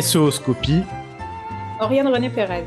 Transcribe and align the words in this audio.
SOScopie. 0.00 0.82
Oriane 1.80 2.08
René 2.08 2.28
Pérez. 2.28 2.64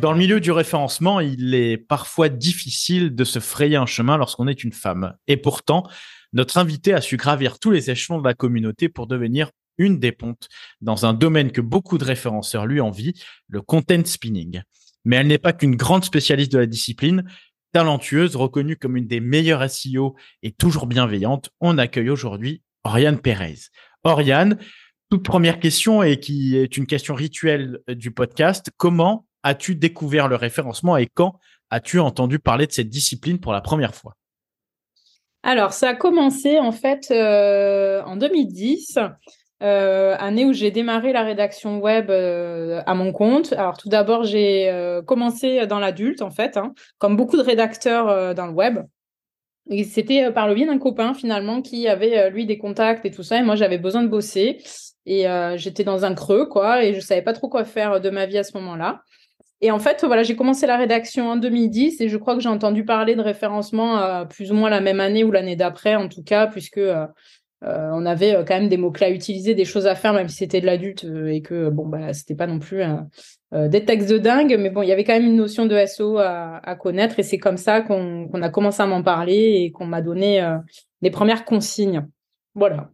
Dans 0.00 0.12
le 0.12 0.18
milieu 0.18 0.40
du 0.40 0.50
référencement, 0.50 1.20
il 1.20 1.54
est 1.54 1.76
parfois 1.76 2.28
difficile 2.28 3.14
de 3.14 3.24
se 3.24 3.38
frayer 3.38 3.76
un 3.76 3.86
chemin 3.86 4.16
lorsqu'on 4.16 4.48
est 4.48 4.64
une 4.64 4.72
femme. 4.72 5.14
Et 5.26 5.36
pourtant, 5.36 5.88
notre 6.32 6.58
invité 6.58 6.94
a 6.94 7.00
su 7.00 7.16
gravir 7.16 7.58
tous 7.58 7.70
les 7.70 7.90
échelons 7.90 8.18
de 8.18 8.24
la 8.24 8.34
communauté 8.34 8.88
pour 8.88 9.06
devenir 9.06 9.50
une 9.76 9.98
des 9.98 10.12
pontes 10.12 10.48
dans 10.80 11.06
un 11.06 11.14
domaine 11.14 11.52
que 11.52 11.60
beaucoup 11.60 11.98
de 11.98 12.04
référenceurs 12.04 12.66
lui 12.66 12.80
envient, 12.80 13.14
le 13.48 13.60
content 13.60 14.04
spinning. 14.04 14.62
Mais 15.04 15.16
elle 15.16 15.26
n'est 15.26 15.38
pas 15.38 15.52
qu'une 15.52 15.76
grande 15.76 16.04
spécialiste 16.04 16.52
de 16.52 16.58
la 16.58 16.66
discipline, 16.66 17.24
talentueuse, 17.72 18.36
reconnue 18.36 18.76
comme 18.76 18.96
une 18.96 19.06
des 19.06 19.20
meilleures 19.20 19.68
SEO 19.70 20.16
et 20.42 20.52
toujours 20.52 20.86
bienveillante. 20.86 21.50
On 21.60 21.78
accueille 21.78 22.10
aujourd'hui 22.10 22.62
Oriane 22.84 23.18
Pérez. 23.18 23.58
Oriane, 24.04 24.58
toute 25.10 25.22
première 25.22 25.58
question 25.58 26.02
et 26.02 26.20
qui 26.20 26.56
est 26.56 26.76
une 26.76 26.86
question 26.86 27.14
rituelle 27.14 27.80
du 27.88 28.10
podcast. 28.10 28.70
Comment 28.76 29.26
as-tu 29.42 29.74
découvert 29.74 30.28
le 30.28 30.36
référencement 30.36 30.96
et 30.96 31.06
quand 31.06 31.38
as-tu 31.70 31.98
entendu 31.98 32.38
parler 32.38 32.66
de 32.66 32.72
cette 32.72 32.90
discipline 32.90 33.38
pour 33.38 33.52
la 33.52 33.60
première 33.60 33.94
fois? 33.94 34.14
Alors, 35.42 35.72
ça 35.72 35.90
a 35.90 35.94
commencé 35.94 36.58
en 36.58 36.72
fait 36.72 37.10
euh, 37.10 38.02
en 38.02 38.16
2010. 38.16 38.98
Euh, 39.60 40.14
année 40.20 40.44
où 40.44 40.52
j'ai 40.52 40.70
démarré 40.70 41.12
la 41.12 41.24
rédaction 41.24 41.80
web 41.80 42.10
euh, 42.10 42.80
à 42.86 42.94
mon 42.94 43.12
compte. 43.12 43.52
Alors 43.54 43.76
tout 43.76 43.88
d'abord, 43.88 44.22
j'ai 44.22 44.70
commencé 45.06 45.66
dans 45.66 45.80
l'adulte 45.80 46.22
en 46.22 46.30
fait, 46.30 46.56
hein, 46.56 46.74
comme 46.98 47.16
beaucoup 47.16 47.36
de 47.36 47.42
rédacteurs 47.42 48.34
dans 48.36 48.46
le 48.46 48.52
web. 48.52 48.78
C'était 49.84 50.30
par 50.32 50.48
le 50.48 50.54
biais 50.54 50.66
d'un 50.66 50.78
copain 50.78 51.14
finalement 51.14 51.60
qui 51.60 51.88
avait 51.88 52.30
lui 52.30 52.46
des 52.46 52.56
contacts 52.56 53.04
et 53.04 53.10
tout 53.10 53.22
ça. 53.22 53.38
Et 53.38 53.42
moi, 53.42 53.54
j'avais 53.54 53.78
besoin 53.78 54.02
de 54.02 54.08
bosser 54.08 54.58
et 55.04 55.26
j'étais 55.56 55.84
dans 55.84 56.04
un 56.04 56.14
creux 56.14 56.46
quoi, 56.46 56.84
et 56.84 56.94
je 56.94 57.00
savais 57.00 57.22
pas 57.22 57.34
trop 57.34 57.48
quoi 57.48 57.64
faire 57.64 58.00
de 58.00 58.08
ma 58.08 58.26
vie 58.26 58.38
à 58.38 58.44
ce 58.44 58.56
moment-là. 58.56 59.02
Et 59.60 59.70
en 59.72 59.78
fait, 59.78 60.04
voilà, 60.04 60.22
j'ai 60.22 60.36
commencé 60.36 60.66
la 60.66 60.76
rédaction 60.76 61.30
en 61.30 61.36
2010 61.36 62.00
et 62.00 62.08
je 62.08 62.16
crois 62.16 62.36
que 62.36 62.40
j'ai 62.40 62.48
entendu 62.48 62.84
parler 62.84 63.16
de 63.16 63.20
référencement 63.20 63.98
euh, 63.98 64.24
plus 64.24 64.52
ou 64.52 64.54
moins 64.54 64.70
la 64.70 64.80
même 64.80 65.00
année 65.00 65.24
ou 65.24 65.32
l'année 65.32 65.56
d'après, 65.56 65.96
en 65.96 66.08
tout 66.08 66.22
cas, 66.22 66.46
puisque 66.46 66.78
euh, 66.78 67.06
euh, 67.64 67.90
on 67.92 68.06
avait 68.06 68.44
quand 68.46 68.54
même 68.54 68.68
des 68.68 68.76
mots-clés 68.76 69.06
à 69.06 69.10
utiliser, 69.10 69.54
des 69.54 69.64
choses 69.64 69.88
à 69.88 69.96
faire, 69.96 70.12
même 70.12 70.28
si 70.28 70.36
c'était 70.36 70.60
de 70.60 70.66
l'adulte 70.66 71.04
et 71.26 71.42
que 71.42 71.70
bon, 71.70 71.86
bah, 71.88 72.12
c'était 72.12 72.36
pas 72.36 72.46
non 72.46 72.60
plus 72.60 72.82
des 73.52 73.84
textes 73.84 74.10
de 74.10 74.18
dingue, 74.18 74.56
mais 74.58 74.68
bon, 74.68 74.82
il 74.82 74.88
y 74.88 74.92
avait 74.92 75.04
quand 75.04 75.14
même 75.14 75.24
une 75.24 75.36
notion 75.36 75.64
de 75.64 75.86
SO 75.86 76.18
à, 76.18 76.76
connaître 76.78 77.18
et 77.18 77.22
c'est 77.22 77.38
comme 77.38 77.56
ça 77.56 77.80
qu'on 77.80 78.42
a 78.42 78.48
commencé 78.50 78.82
à 78.82 78.86
m'en 78.86 79.02
parler 79.02 79.62
et 79.62 79.72
qu'on 79.72 79.86
m'a 79.86 80.02
donné 80.02 80.46
les 81.00 81.10
premières 81.10 81.46
consignes. 81.46 82.06
Voilà. 82.54 82.90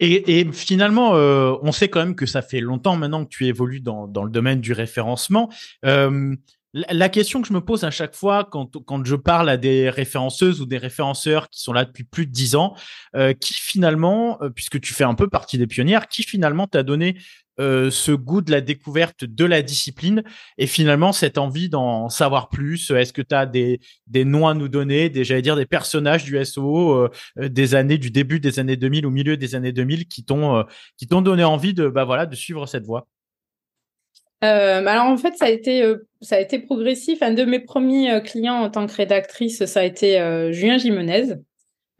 Et, 0.00 0.46
finalement, 0.52 1.14
euh, 1.14 1.54
on 1.62 1.72
sait 1.72 1.88
quand 1.88 2.00
même 2.00 2.16
que 2.16 2.26
ça 2.26 2.42
fait 2.42 2.60
longtemps 2.60 2.96
maintenant 2.96 3.24
que 3.24 3.30
tu 3.30 3.46
évolues 3.46 3.80
dans, 3.80 4.06
le 4.06 4.30
domaine 4.30 4.60
du 4.60 4.72
référencement. 4.72 5.50
Euh, 5.84 6.34
la 6.72 7.08
question 7.08 7.40
que 7.40 7.46
je 7.46 7.52
me 7.52 7.60
pose 7.60 7.84
à 7.84 7.92
chaque 7.92 8.16
fois 8.16 8.48
quand, 8.50 9.04
je 9.04 9.14
parle 9.14 9.48
à 9.48 9.56
des 9.56 9.88
référenceuses 9.90 10.60
ou 10.60 10.66
des 10.66 10.78
référenceurs 10.78 11.48
qui 11.48 11.62
sont 11.62 11.72
là 11.72 11.84
depuis 11.84 12.02
plus 12.02 12.26
de 12.26 12.32
dix 12.32 12.56
ans, 12.56 12.74
euh, 13.14 13.32
qui 13.32 13.54
finalement, 13.54 14.40
puisque 14.56 14.80
tu 14.80 14.92
fais 14.92 15.04
un 15.04 15.14
peu 15.14 15.28
partie 15.28 15.56
des 15.56 15.68
pionnières, 15.68 16.08
qui 16.08 16.24
finalement 16.24 16.66
t'a 16.66 16.82
donné 16.82 17.16
euh, 17.60 17.90
ce 17.90 18.10
goût 18.10 18.40
de 18.40 18.50
la 18.50 18.60
découverte 18.60 19.24
de 19.24 19.44
la 19.44 19.62
discipline 19.62 20.24
et 20.58 20.66
finalement 20.66 21.12
cette 21.12 21.38
envie 21.38 21.68
d'en 21.68 22.08
savoir 22.08 22.48
plus. 22.48 22.90
Est-ce 22.90 23.12
que 23.12 23.22
tu 23.22 23.34
as 23.34 23.46
des, 23.46 23.80
des 24.08 24.24
noms 24.24 24.48
à 24.48 24.54
nous 24.54 24.68
donner, 24.68 25.08
des, 25.08 25.40
dire 25.40 25.54
des 25.54 25.66
personnages 25.66 26.24
du 26.24 26.42
SO 26.44 26.92
euh, 26.92 27.10
euh, 27.38 27.48
des 27.48 27.76
années 27.76 27.98
du 27.98 28.10
début 28.10 28.40
des 28.40 28.58
années 28.58 28.76
2000 28.76 29.06
ou 29.06 29.10
milieu 29.10 29.36
des 29.36 29.54
années 29.54 29.72
2000 29.72 30.08
qui 30.08 30.24
t'ont 30.24 30.64
qui 30.96 31.06
t'ont 31.06 31.22
donné 31.22 31.44
envie 31.44 31.74
de 31.74 31.88
bah 31.88 32.04
voilà 32.04 32.26
de 32.26 32.34
suivre 32.34 32.66
cette 32.66 32.84
voie? 32.84 33.06
Alors 34.40 35.06
en 35.06 35.16
fait 35.16 35.34
ça 35.36 35.46
a 35.46 35.48
été 35.48 35.90
ça 36.20 36.36
a 36.36 36.40
été 36.40 36.58
progressif. 36.58 37.22
Un 37.22 37.32
de 37.32 37.44
mes 37.44 37.60
premiers 37.60 38.20
clients 38.22 38.56
en 38.56 38.68
tant 38.68 38.86
que 38.86 38.94
rédactrice 38.94 39.64
ça 39.64 39.80
a 39.80 39.84
été 39.84 40.18
Julien 40.52 40.76
Jimenez. 40.76 41.36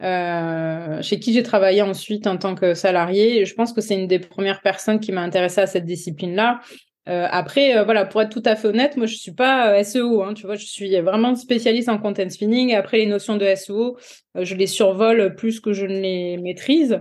Euh, 0.01 1.01
chez 1.01 1.19
qui 1.19 1.33
j'ai 1.33 1.43
travaillé 1.43 1.81
ensuite 1.81 2.27
en 2.27 2.37
tant 2.37 2.55
que 2.55 2.73
salarié. 2.73 3.45
Je 3.45 3.53
pense 3.53 3.71
que 3.73 3.81
c'est 3.81 3.95
une 3.95 4.07
des 4.07 4.19
premières 4.19 4.61
personnes 4.61 4.99
qui 4.99 5.11
m'a 5.11 5.21
intéressée 5.21 5.61
à 5.61 5.67
cette 5.67 5.85
discipline-là. 5.85 6.59
Euh, 7.07 7.27
après, 7.29 7.77
euh, 7.77 7.83
voilà, 7.83 8.05
pour 8.05 8.21
être 8.21 8.29
tout 8.29 8.41
à 8.45 8.55
fait 8.55 8.67
honnête, 8.67 8.97
moi 8.97 9.05
je 9.05 9.15
suis 9.15 9.31
pas 9.31 9.83
SEO, 9.83 10.23
hein, 10.23 10.33
tu 10.33 10.47
vois, 10.47 10.55
je 10.55 10.65
suis 10.65 10.99
vraiment 11.01 11.35
spécialiste 11.35 11.87
en 11.87 11.99
content 11.99 12.29
spinning. 12.29 12.73
Après, 12.73 12.97
les 12.97 13.05
notions 13.05 13.37
de 13.37 13.45
SEO, 13.55 13.97
je 14.35 14.55
les 14.55 14.67
survole 14.67 15.35
plus 15.35 15.59
que 15.59 15.71
je 15.71 15.85
ne 15.85 15.99
les 15.99 16.37
maîtrise. 16.37 16.99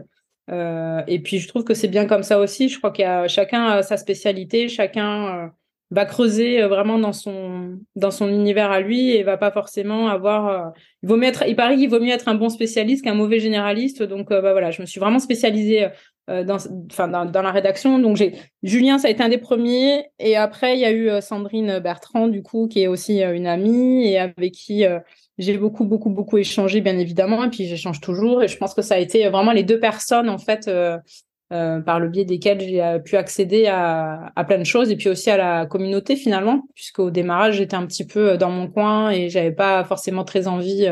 et 0.51 1.21
puis, 1.25 1.39
je 1.39 1.49
trouve 1.49 1.65
que 1.65 1.75
c'est 1.75 1.89
bien 1.89 2.07
comme 2.07 2.23
ça 2.23 2.39
aussi. 2.39 2.69
Je 2.69 2.79
crois 2.79 2.91
qu'il 2.93 3.05
y 3.05 3.09
a 3.09 3.27
chacun 3.29 3.83
sa 3.83 3.97
spécialité, 3.97 4.69
chacun 4.69 5.51
va 5.91 6.05
creuser 6.05 6.63
euh, 6.63 6.69
vraiment 6.69 6.99
dans 6.99 7.13
son 7.13 7.79
dans 7.97 8.11
son 8.11 8.29
univers 8.29 8.71
à 8.71 8.81
lui 8.81 9.11
et 9.11 9.23
va 9.23 9.37
pas 9.37 9.51
forcément 9.51 10.09
avoir 10.09 10.49
euh, 10.49 10.71
il 11.03 11.09
vaut 11.09 11.17
mieux 11.17 11.29
être 11.29 11.45
il 11.47 11.57
paraît 11.57 11.77
qu'il 11.77 11.91
vaut 11.91 12.01
mieux 12.01 12.13
être 12.13 12.29
un 12.29 12.35
bon 12.35 12.49
spécialiste 12.49 13.05
qu'un 13.05 13.15
mauvais 13.15 13.41
généraliste. 13.41 14.03
Donc 14.03 14.31
euh, 14.31 14.41
bah 14.41 14.53
voilà 14.53 14.71
je 14.71 14.81
me 14.81 14.87
suis 14.87 15.01
vraiment 15.01 15.19
spécialisée 15.19 15.89
dans 16.27 16.57
enfin 16.91 17.07
dans, 17.07 17.27
dans, 17.27 17.43
la 17.43 17.53
rédaction. 17.53 17.99
Donc 17.99 18.17
j'ai 18.17 18.33
Julien 18.63 18.99
ça 18.99 19.09
a 19.09 19.11
été 19.11 19.23
un 19.23 19.29
des 19.29 19.39
premiers. 19.39 20.07
Et 20.19 20.37
après 20.37 20.75
il 20.75 20.81
y 20.81 20.85
a 20.85 20.93
eu 20.93 21.21
Sandrine 21.21 21.79
Bertrand 21.81 22.29
du 22.29 22.43
coup 22.43 22.67
qui 22.67 22.83
est 22.83 22.87
aussi 22.87 23.23
une 23.23 23.47
amie 23.47 24.07
et 24.07 24.19
avec 24.19 24.53
qui 24.53 24.85
j'ai 25.37 25.59
beaucoup 25.59 25.85
beaucoup 25.85 26.11
beaucoup 26.11 26.39
échangé 26.39 26.81
bien 26.81 26.97
évidemment. 26.99 27.45
Et 27.45 27.51
puis 27.51 27.67
j'échange 27.67 28.01
toujours. 28.01 28.43
Et 28.43 28.49
je 28.49 28.57
pense 28.57 28.73
que 28.73 28.83
ça 28.83 28.95
a 28.95 28.99
été 28.99 29.29
vraiment 29.29 29.53
les 29.53 29.65
deux 29.65 29.79
personnes 29.79 30.31
en 30.31 30.39
fait 30.39 30.71
euh, 31.53 31.81
par 31.81 32.01
le 32.01 32.09
biais 32.09 32.25
desquels 32.25 32.59
j'ai 32.59 32.83
euh, 32.83 32.99
pu 32.99 33.17
accéder 33.17 33.67
à, 33.67 34.33
à, 34.35 34.45
plein 34.45 34.57
de 34.57 34.65
choses 34.65 34.91
et 34.91 34.97
puis 34.97 35.11
aussi 35.11 35.29
à 35.29 35.37
la 35.37 35.67
communauté 35.67 36.17
finalement, 36.17 36.63
puisqu'au 36.75 37.11
démarrage 37.11 37.57
j'étais 37.57 37.77
un 37.77 37.87
petit 37.87 38.07
peu 38.07 38.31
euh, 38.31 38.37
dans 38.39 38.51
mon 38.51 38.67
coin 38.67 39.11
et 39.11 39.29
j'avais 39.29 39.53
pas 39.53 39.85
forcément 39.85 40.25
très 40.25 40.49
envie 40.49 40.89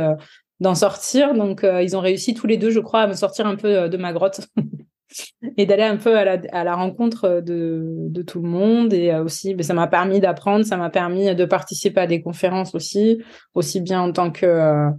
d'en 0.61 0.75
sortir. 0.75 1.33
Donc 1.35 1.65
ils 1.65 1.97
ont 1.97 2.01
réussi 2.01 2.35
tous 2.35 2.47
les 2.47 2.59
deux, 2.59 2.71
je 2.71 2.81
crois, 2.81 3.01
à 3.01 3.07
me 3.07 3.15
sortir 3.15 3.47
un 3.47 3.57
peu 3.57 3.89
de 3.89 3.97
ma 3.97 4.13
grotte 4.13 4.43
et 5.57 5.65
d'aller 5.65 5.85
un 5.85 5.97
peu 5.97 6.19
à 6.19 6.25
la, 6.25 6.39
à 6.53 6.65
la 6.65 6.75
rencontre 6.75 7.41
de, 7.41 7.83
de, 8.11 8.23
tout 8.23 8.43
le 8.43 8.49
monde. 8.49 8.93
Et 8.93 9.15
aussi, 9.15 9.55
ben, 9.55 9.63
ça 9.63 9.73
m'a 9.73 9.87
permis 9.87 10.21
d'apprendre, 10.21 10.67
ça 10.67 10.77
m'a 10.77 10.91
permis 10.91 11.34
de 11.34 11.45
participer 11.47 12.03
à 12.03 12.07
des 12.07 12.21
conférences 12.21 12.75
aussi, 12.75 13.23
aussi 13.55 13.81
bien 13.81 14.03
en 14.03 14.13
tant 14.13 14.31
que 14.31 14.91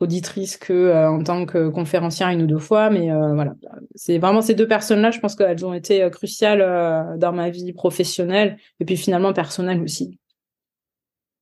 auditrice 0.00 0.56
que 0.56 0.72
euh, 0.72 1.08
en 1.08 1.22
tant 1.22 1.46
que 1.46 1.68
conférencière 1.68 2.28
une 2.28 2.42
ou 2.42 2.46
deux 2.46 2.58
fois 2.58 2.90
mais 2.90 3.10
euh, 3.10 3.34
voilà. 3.34 3.54
C'est 3.94 4.18
vraiment 4.18 4.42
ces 4.42 4.54
deux 4.54 4.68
personnes 4.68 5.00
là 5.00 5.10
je 5.10 5.20
pense 5.20 5.34
qu'elles 5.34 5.64
ont 5.64 5.72
été 5.74 6.02
euh, 6.02 6.10
cruciales 6.10 7.18
dans 7.18 7.32
ma 7.32 7.50
vie 7.50 7.72
professionnelle 7.72 8.58
et 8.80 8.84
puis 8.84 8.96
finalement 8.96 9.32
personnelle 9.32 9.80
aussi. 9.80 10.18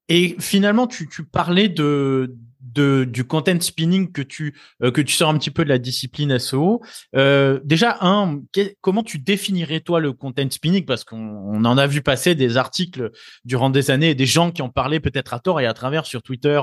Et 0.09 0.37
finalement 0.39 0.87
tu, 0.87 1.09
tu 1.09 1.25
parlais 1.25 1.69
de 1.69 2.37
de, 2.75 3.05
du 3.05 3.25
content 3.25 3.61
spinning 3.61 4.13
que 4.13 4.23
tu 4.23 4.59
euh, 4.83 4.91
que 4.91 5.01
tu 5.01 5.15
sors 5.15 5.29
un 5.31 5.39
petit 5.39 5.51
peu 5.51 5.65
de 5.65 5.69
la 5.69 5.79
discipline 5.79 6.39
SEO. 6.39 6.83
Euh, 7.17 7.61
déjà, 7.65 7.99
un, 8.01 8.41
comment 8.81 9.03
tu 9.03 9.19
définirais 9.19 9.81
toi 9.81 10.01
le 10.01 10.13
content 10.13 10.51
spinning? 10.51 10.85
Parce 10.85 11.05
qu'on 11.05 11.65
en 11.65 11.79
a 11.79 11.87
vu 11.87 12.03
passer 12.03 12.35
des 12.35 12.57
articles 12.57 13.11
durant 13.45 13.71
des 13.71 13.91
années 13.91 14.15
des 14.15 14.27
gens 14.27 14.51
qui 14.51 14.63
en 14.63 14.69
parlaient 14.69 15.01
peut-être 15.01 15.35
à 15.35 15.41
tort 15.41 15.61
et 15.61 15.67
à 15.67 15.75
travers 15.75 16.07
sur 16.07 16.23
Twitter 16.23 16.61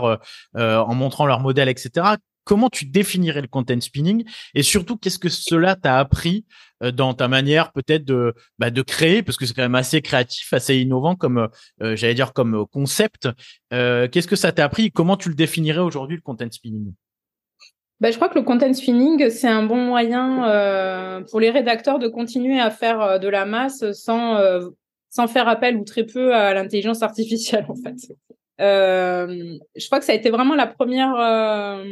euh, 0.57 0.77
en 0.77 0.93
montrant 0.95 1.25
leur 1.25 1.39
modèle, 1.39 1.69
etc. 1.69 2.15
Comment 2.43 2.69
tu 2.69 2.85
définirais 2.85 3.41
le 3.41 3.47
content 3.47 3.79
spinning 3.79 4.23
et 4.55 4.63
surtout 4.63 4.97
qu'est-ce 4.97 5.19
que 5.19 5.29
cela 5.29 5.75
t'a 5.75 5.99
appris 5.99 6.45
euh, 6.81 6.91
dans 6.91 7.13
ta 7.13 7.27
manière 7.27 7.71
peut-être 7.71 8.03
de 8.03 8.33
bah, 8.57 8.71
de 8.71 8.81
créer 8.81 9.21
parce 9.21 9.37
que 9.37 9.45
c'est 9.45 9.53
quand 9.53 9.61
même 9.61 9.75
assez 9.75 10.01
créatif, 10.01 10.51
assez 10.53 10.77
innovant 10.77 11.15
comme 11.15 11.49
euh, 11.81 11.95
j'allais 11.95 12.15
dire 12.15 12.33
comme 12.33 12.65
concept. 12.71 13.29
Euh, 13.73 14.07
qu'est-ce 14.07 14.27
que 14.27 14.35
ça 14.35 14.51
t'a 14.51 14.65
appris 14.65 14.91
Comment 14.91 15.17
tu 15.17 15.29
le 15.29 15.35
définirais 15.35 15.79
aujourd'hui 15.79 16.15
le 16.15 16.21
content 16.21 16.49
spinning? 16.49 16.93
Bah, 17.99 18.09
je 18.09 18.15
crois 18.15 18.29
que 18.29 18.39
le 18.39 18.43
content 18.43 18.73
spinning, 18.73 19.29
c'est 19.29 19.47
un 19.47 19.63
bon 19.63 19.77
moyen 19.77 21.23
pour 21.29 21.39
les 21.39 21.51
rédacteurs 21.51 21.99
de 21.99 22.07
continuer 22.07 22.59
à 22.59 22.71
faire 22.71 23.19
de 23.19 23.27
la 23.27 23.45
masse 23.45 23.91
sans, 23.91 24.41
sans 25.11 25.27
faire 25.27 25.47
appel 25.47 25.77
ou 25.77 25.83
très 25.83 26.03
peu 26.03 26.33
à 26.33 26.55
l'intelligence 26.55 27.03
artificielle, 27.03 27.67
en 27.69 27.75
fait. 27.75 28.15
Euh, 28.59 29.57
je 29.75 29.85
crois 29.85 29.99
que 29.99 30.05
ça 30.05 30.11
a 30.11 30.15
été 30.15 30.29
vraiment 30.29 30.55
la 30.55 30.67
première 30.67 31.15
euh, 31.15 31.83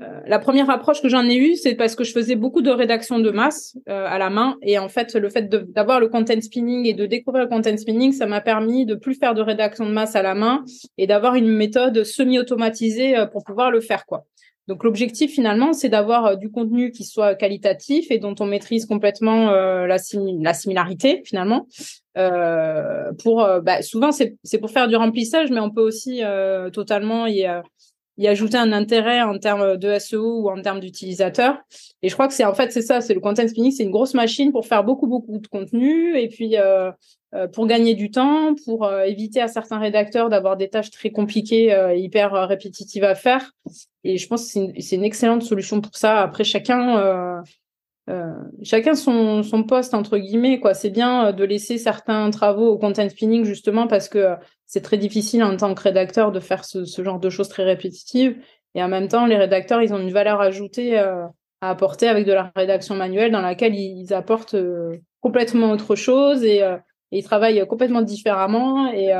euh, 0.00 0.20
la 0.26 0.38
première 0.40 0.68
approche 0.70 1.00
que 1.00 1.08
j'en 1.08 1.24
ai 1.24 1.36
eue, 1.36 1.54
c'est 1.54 1.76
parce 1.76 1.94
que 1.94 2.02
je 2.02 2.12
faisais 2.12 2.34
beaucoup 2.34 2.62
de 2.62 2.70
rédaction 2.70 3.20
de 3.20 3.30
masse 3.30 3.76
à 3.86 4.18
la 4.18 4.28
main. 4.28 4.56
Et 4.62 4.76
en 4.76 4.88
fait, 4.88 5.14
le 5.14 5.30
fait 5.30 5.48
d'avoir 5.48 6.00
le 6.00 6.08
content 6.08 6.40
spinning 6.40 6.86
et 6.86 6.94
de 6.94 7.06
découvrir 7.06 7.44
le 7.44 7.48
content 7.48 7.76
spinning, 7.76 8.12
ça 8.12 8.26
m'a 8.26 8.40
permis 8.40 8.86
de 8.86 8.96
plus 8.96 9.14
faire 9.14 9.34
de 9.34 9.40
rédaction 9.40 9.86
de 9.86 9.92
masse 9.92 10.16
à 10.16 10.22
la 10.22 10.34
main 10.34 10.64
et 10.98 11.06
d'avoir 11.06 11.36
une 11.36 11.48
méthode 11.48 12.02
semi-automatisée 12.02 13.14
pour 13.30 13.44
pouvoir 13.44 13.70
le 13.70 13.80
faire. 13.80 14.04
quoi. 14.04 14.26
Donc 14.66 14.84
l'objectif 14.84 15.32
finalement, 15.32 15.72
c'est 15.72 15.88
d'avoir 15.88 16.38
du 16.38 16.50
contenu 16.50 16.90
qui 16.90 17.04
soit 17.04 17.34
qualitatif 17.34 18.10
et 18.10 18.18
dont 18.18 18.34
on 18.40 18.46
maîtrise 18.46 18.86
complètement 18.86 19.50
la, 19.50 19.86
la, 19.86 20.54
similarité 20.54 21.22
finalement, 21.24 21.66
euh, 22.16 23.12
pour 23.24 23.42
euh, 23.42 23.60
bah, 23.60 23.82
souvent 23.82 24.10
c'est 24.12 24.58
pour 24.60 24.70
faire 24.70 24.86
du 24.86 24.94
remplissage, 24.94 25.50
mais 25.50 25.60
on 25.60 25.70
peut 25.70 25.82
aussi 25.82 26.22
euh, 26.22 26.70
totalement 26.70 27.26
y 27.26 27.44
y 28.16 28.28
ajouter 28.28 28.56
un 28.56 28.72
intérêt 28.72 29.22
en 29.22 29.38
termes 29.38 29.76
de 29.76 29.98
SEO 29.98 30.42
ou 30.42 30.50
en 30.50 30.60
termes 30.60 30.80
d'utilisateurs. 30.80 31.58
Et 32.02 32.08
je 32.08 32.14
crois 32.14 32.28
que 32.28 32.34
c'est 32.34 32.44
en 32.44 32.54
fait 32.54 32.72
c'est 32.72 32.82
ça, 32.82 33.00
c'est 33.00 33.14
le 33.14 33.20
content 33.20 33.46
spinning, 33.46 33.72
c'est 33.72 33.82
une 33.82 33.90
grosse 33.90 34.14
machine 34.14 34.52
pour 34.52 34.66
faire 34.66 34.84
beaucoup 34.84 35.06
beaucoup 35.06 35.38
de 35.38 35.46
contenu 35.46 36.16
et 36.16 36.28
puis 36.28 36.56
euh, 36.56 36.90
euh, 37.34 37.48
pour 37.48 37.66
gagner 37.66 37.94
du 37.94 38.10
temps, 38.10 38.54
pour 38.64 38.84
euh, 38.84 39.02
éviter 39.02 39.40
à 39.40 39.48
certains 39.48 39.78
rédacteurs 39.78 40.28
d'avoir 40.28 40.56
des 40.56 40.68
tâches 40.68 40.90
très 40.90 41.10
compliquées 41.10 41.76
et 41.92 41.98
hyper 41.98 42.32
répétitives 42.48 43.04
à 43.04 43.14
faire. 43.14 43.50
Et 44.04 44.16
je 44.16 44.28
pense 44.28 44.44
que 44.44 44.48
c'est 44.48 44.60
une, 44.60 45.00
une, 45.00 45.04
excellente 45.04 45.42
solution 45.42 45.80
pour 45.80 45.96
ça. 45.96 46.20
Après 46.20 46.44
chacun 46.44 47.42
euh, 48.10 48.34
chacun 48.62 48.94
son, 48.94 49.42
son 49.42 49.62
poste 49.62 49.94
entre 49.94 50.18
guillemets 50.18 50.60
quoi 50.60 50.74
c'est 50.74 50.90
bien 50.90 51.32
de 51.32 51.42
laisser 51.42 51.78
certains 51.78 52.28
travaux 52.28 52.68
au 52.68 52.76
content 52.76 53.08
spinning 53.08 53.46
justement 53.46 53.86
parce 53.86 54.10
que 54.10 54.34
c'est 54.66 54.80
très 54.80 54.98
difficile 54.98 55.42
en 55.44 55.56
tant 55.56 55.74
que 55.74 55.82
rédacteur 55.82 56.32
de 56.32 56.40
faire 56.40 56.64
ce, 56.64 56.84
genre 57.02 57.20
de 57.20 57.30
choses 57.30 57.48
très 57.48 57.64
répétitives. 57.64 58.36
Et 58.74 58.82
en 58.82 58.88
même 58.88 59.08
temps 59.08 59.26
les 59.26 59.36
rédacteurs 59.36 59.82
ils 59.82 59.92
ont 59.94 59.98
une 59.98 60.12
valeur 60.12 60.40
ajoutée 60.40 60.98
euh, 60.98 61.26
à 61.60 61.70
apporter 61.70 62.08
avec 62.08 62.26
de 62.26 62.32
la 62.32 62.52
rédaction 62.56 62.94
manuelle 62.94 63.30
dans 63.32 63.40
laquelle 63.40 63.74
ils, 63.74 64.12
apportent 64.12 64.54
euh, 64.54 64.96
complètement 65.20 65.70
autre 65.70 65.94
chose 65.94 66.44
et, 66.44 66.58
et, 66.58 67.18
ils 67.18 67.22
travaillent 67.22 67.64
complètement 67.66 68.02
différemment. 68.02 68.92
Et, 68.92 69.12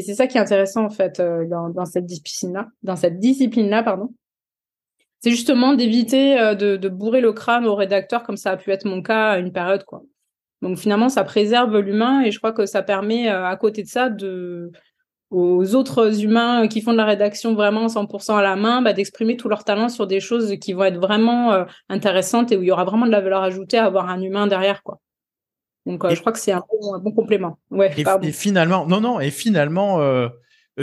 c'est 0.00 0.14
ça 0.14 0.26
qui 0.26 0.38
est 0.38 0.40
intéressant 0.40 0.84
en 0.84 0.90
fait 0.90 1.20
dans, 1.20 1.84
cette 1.84 2.06
discipline 2.06 2.54
là 2.54 2.68
dans 2.82 2.96
cette 2.96 3.18
discipline 3.18 3.68
là 3.68 3.82
pardon. 3.82 4.10
C'est 5.24 5.30
justement 5.30 5.72
d'éviter 5.72 6.38
euh, 6.38 6.54
de, 6.54 6.88
bourrer 6.90 7.22
le 7.22 7.32
crâne 7.32 7.64
au 7.64 7.74
rédacteur 7.74 8.24
comme 8.24 8.36
ça 8.36 8.50
a 8.50 8.56
pu 8.58 8.70
être 8.72 8.84
mon 8.84 9.00
cas 9.00 9.30
à 9.30 9.38
une 9.38 9.52
période 9.52 9.82
quoi. 9.84 10.02
Donc 10.62 10.78
finalement 10.78 11.08
ça 11.08 11.24
préserve 11.24 11.78
l'humain 11.78 12.22
et 12.22 12.30
je 12.30 12.38
crois 12.38 12.52
que 12.52 12.66
ça 12.66 12.82
permet 12.82 13.30
euh, 13.30 13.46
à 13.46 13.56
côté 13.56 13.82
de 13.82 13.88
ça 13.88 14.08
de 14.08 14.70
aux 15.30 15.74
autres 15.74 16.22
humains 16.22 16.68
qui 16.68 16.80
font 16.80 16.92
de 16.92 16.96
la 16.96 17.04
rédaction 17.04 17.54
vraiment 17.54 17.88
100% 17.88 18.36
à 18.36 18.42
la 18.42 18.54
main, 18.54 18.82
bah, 18.82 18.92
d'exprimer 18.92 19.36
tout 19.36 19.48
leur 19.48 19.64
talent 19.64 19.88
sur 19.88 20.06
des 20.06 20.20
choses 20.20 20.54
qui 20.60 20.74
vont 20.74 20.84
être 20.84 20.98
vraiment 20.98 21.52
euh, 21.52 21.64
intéressantes 21.88 22.52
et 22.52 22.56
où 22.56 22.62
il 22.62 22.68
y 22.68 22.70
aura 22.70 22.84
vraiment 22.84 23.06
de 23.06 23.10
la 23.10 23.20
valeur 23.20 23.42
ajoutée 23.42 23.78
à 23.78 23.86
avoir 23.86 24.08
un 24.08 24.20
humain 24.22 24.46
derrière 24.46 24.82
quoi. 24.82 25.00
Donc 25.86 26.08
je 26.08 26.20
crois 26.20 26.32
que 26.32 26.38
c'est 26.38 26.52
un, 26.52 26.62
bon, 27.02 27.12
complément. 27.12 27.58
Ouais, 27.70 27.92
et, 27.96 28.32
finalement, 28.32 28.86
non 28.86 29.00
non, 29.00 29.20
et 29.20 29.30
finalement 29.30 30.00
euh, 30.00 30.28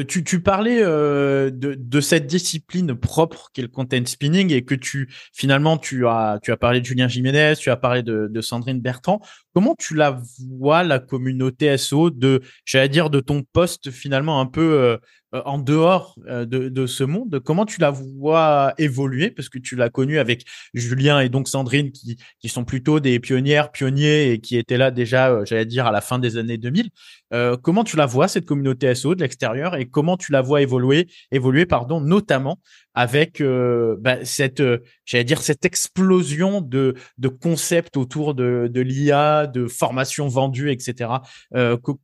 tu, 0.08 0.24
tu, 0.24 0.42
parlais 0.42 0.82
euh, 0.82 1.52
de, 1.52 2.02
cette 2.02 2.26
discipline 2.26 2.96
propre 2.96 3.50
qu'est 3.54 3.62
le 3.62 3.68
content 3.68 4.06
spinning 4.06 4.52
et 4.52 4.64
que 4.64 4.76
tu 4.76 5.14
finalement 5.34 5.78
tu 5.78 6.08
as 6.08 6.40
tu 6.42 6.52
as 6.52 6.58
parlé 6.58 6.80
de 6.80 6.86
Julien 6.86 7.10
Jiménez, 7.10 7.56
tu 7.60 7.70
as 7.70 7.76
parlé 7.76 8.02
de, 8.02 8.28
de 8.32 8.42
Sandrine 8.42 8.80
Bertrand. 8.80 9.20
Comment 9.54 9.76
tu 9.78 9.96
la 9.96 10.22
vois 10.58 10.84
la 10.84 11.00
communauté 11.00 11.78
SO 11.78 12.10
de 12.10 12.42
j'allais 12.64 12.90
dire 12.90 13.10
de 13.10 13.20
ton 13.20 13.44
poste 13.44 13.92
finalement 13.92 14.40
un 14.40 14.46
peu 14.46 14.62
euh, 14.62 14.98
euh, 15.34 15.42
en 15.46 15.60
dehors 15.60 16.16
euh, 16.28 16.46
de, 16.46 16.86
ce 16.86 17.06
monde. 17.06 17.40
Comment 17.40 17.66
tu 17.66 17.80
la 17.80 17.90
vois 17.90 18.74
évoluer? 18.78 19.32
Parce 19.32 19.48
que 19.48 19.60
tu 19.60 19.78
l'as 19.78 19.90
connue 19.90 20.20
avec 20.20 20.44
Julien 20.74 21.22
et 21.22 21.30
donc 21.30 21.48
Sandrine, 21.48 21.92
qui, 21.92 22.18
sont 22.50 22.66
plutôt 22.66 23.00
des 23.00 23.20
pionnières, 23.20 23.72
pionniers 23.72 24.32
et 24.32 24.42
qui 24.42 24.58
étaient 24.58 24.78
là 24.78 24.92
déjà, 24.92 25.30
euh, 25.30 25.46
j'allais 25.46 25.66
dire, 25.66 25.86
à 25.88 25.92
la 25.92 26.02
fin 26.02 26.20
des 26.20 26.36
années 26.36 26.58
2000. 26.58 26.90
Euh, 27.34 27.56
comment 27.56 27.86
tu 27.86 27.96
la 27.96 28.06
vois, 28.06 28.28
cette 28.28 28.46
communauté 28.46 28.94
SO 28.94 29.16
de 29.16 29.22
l'extérieur 29.22 29.76
et 29.76 29.86
comment 29.86 30.18
tu 30.18 30.34
la 30.34 30.42
vois 30.42 30.62
évoluer, 30.62 31.08
évoluer 31.32 31.66
pardon, 31.66 32.02
notamment 32.02 32.60
avec 32.94 33.42
bah, 33.42 34.26
cette, 34.26 34.62
j'allais 35.06 35.24
dire, 35.24 35.42
cette 35.42 35.64
explosion 35.64 36.60
de, 36.60 36.96
concepts 37.42 37.96
autour 37.96 38.36
de, 38.36 38.70
de 38.70 38.82
l'IA, 38.82 39.48
de 39.48 39.68
formations 39.68 40.28
vendues, 40.28 40.72
etc. 40.72 41.10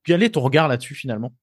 quel 0.05 0.23
est 0.23 0.29
ton 0.29 0.41
regard 0.41 0.69
là-dessus 0.69 0.95
finalement? 0.95 1.33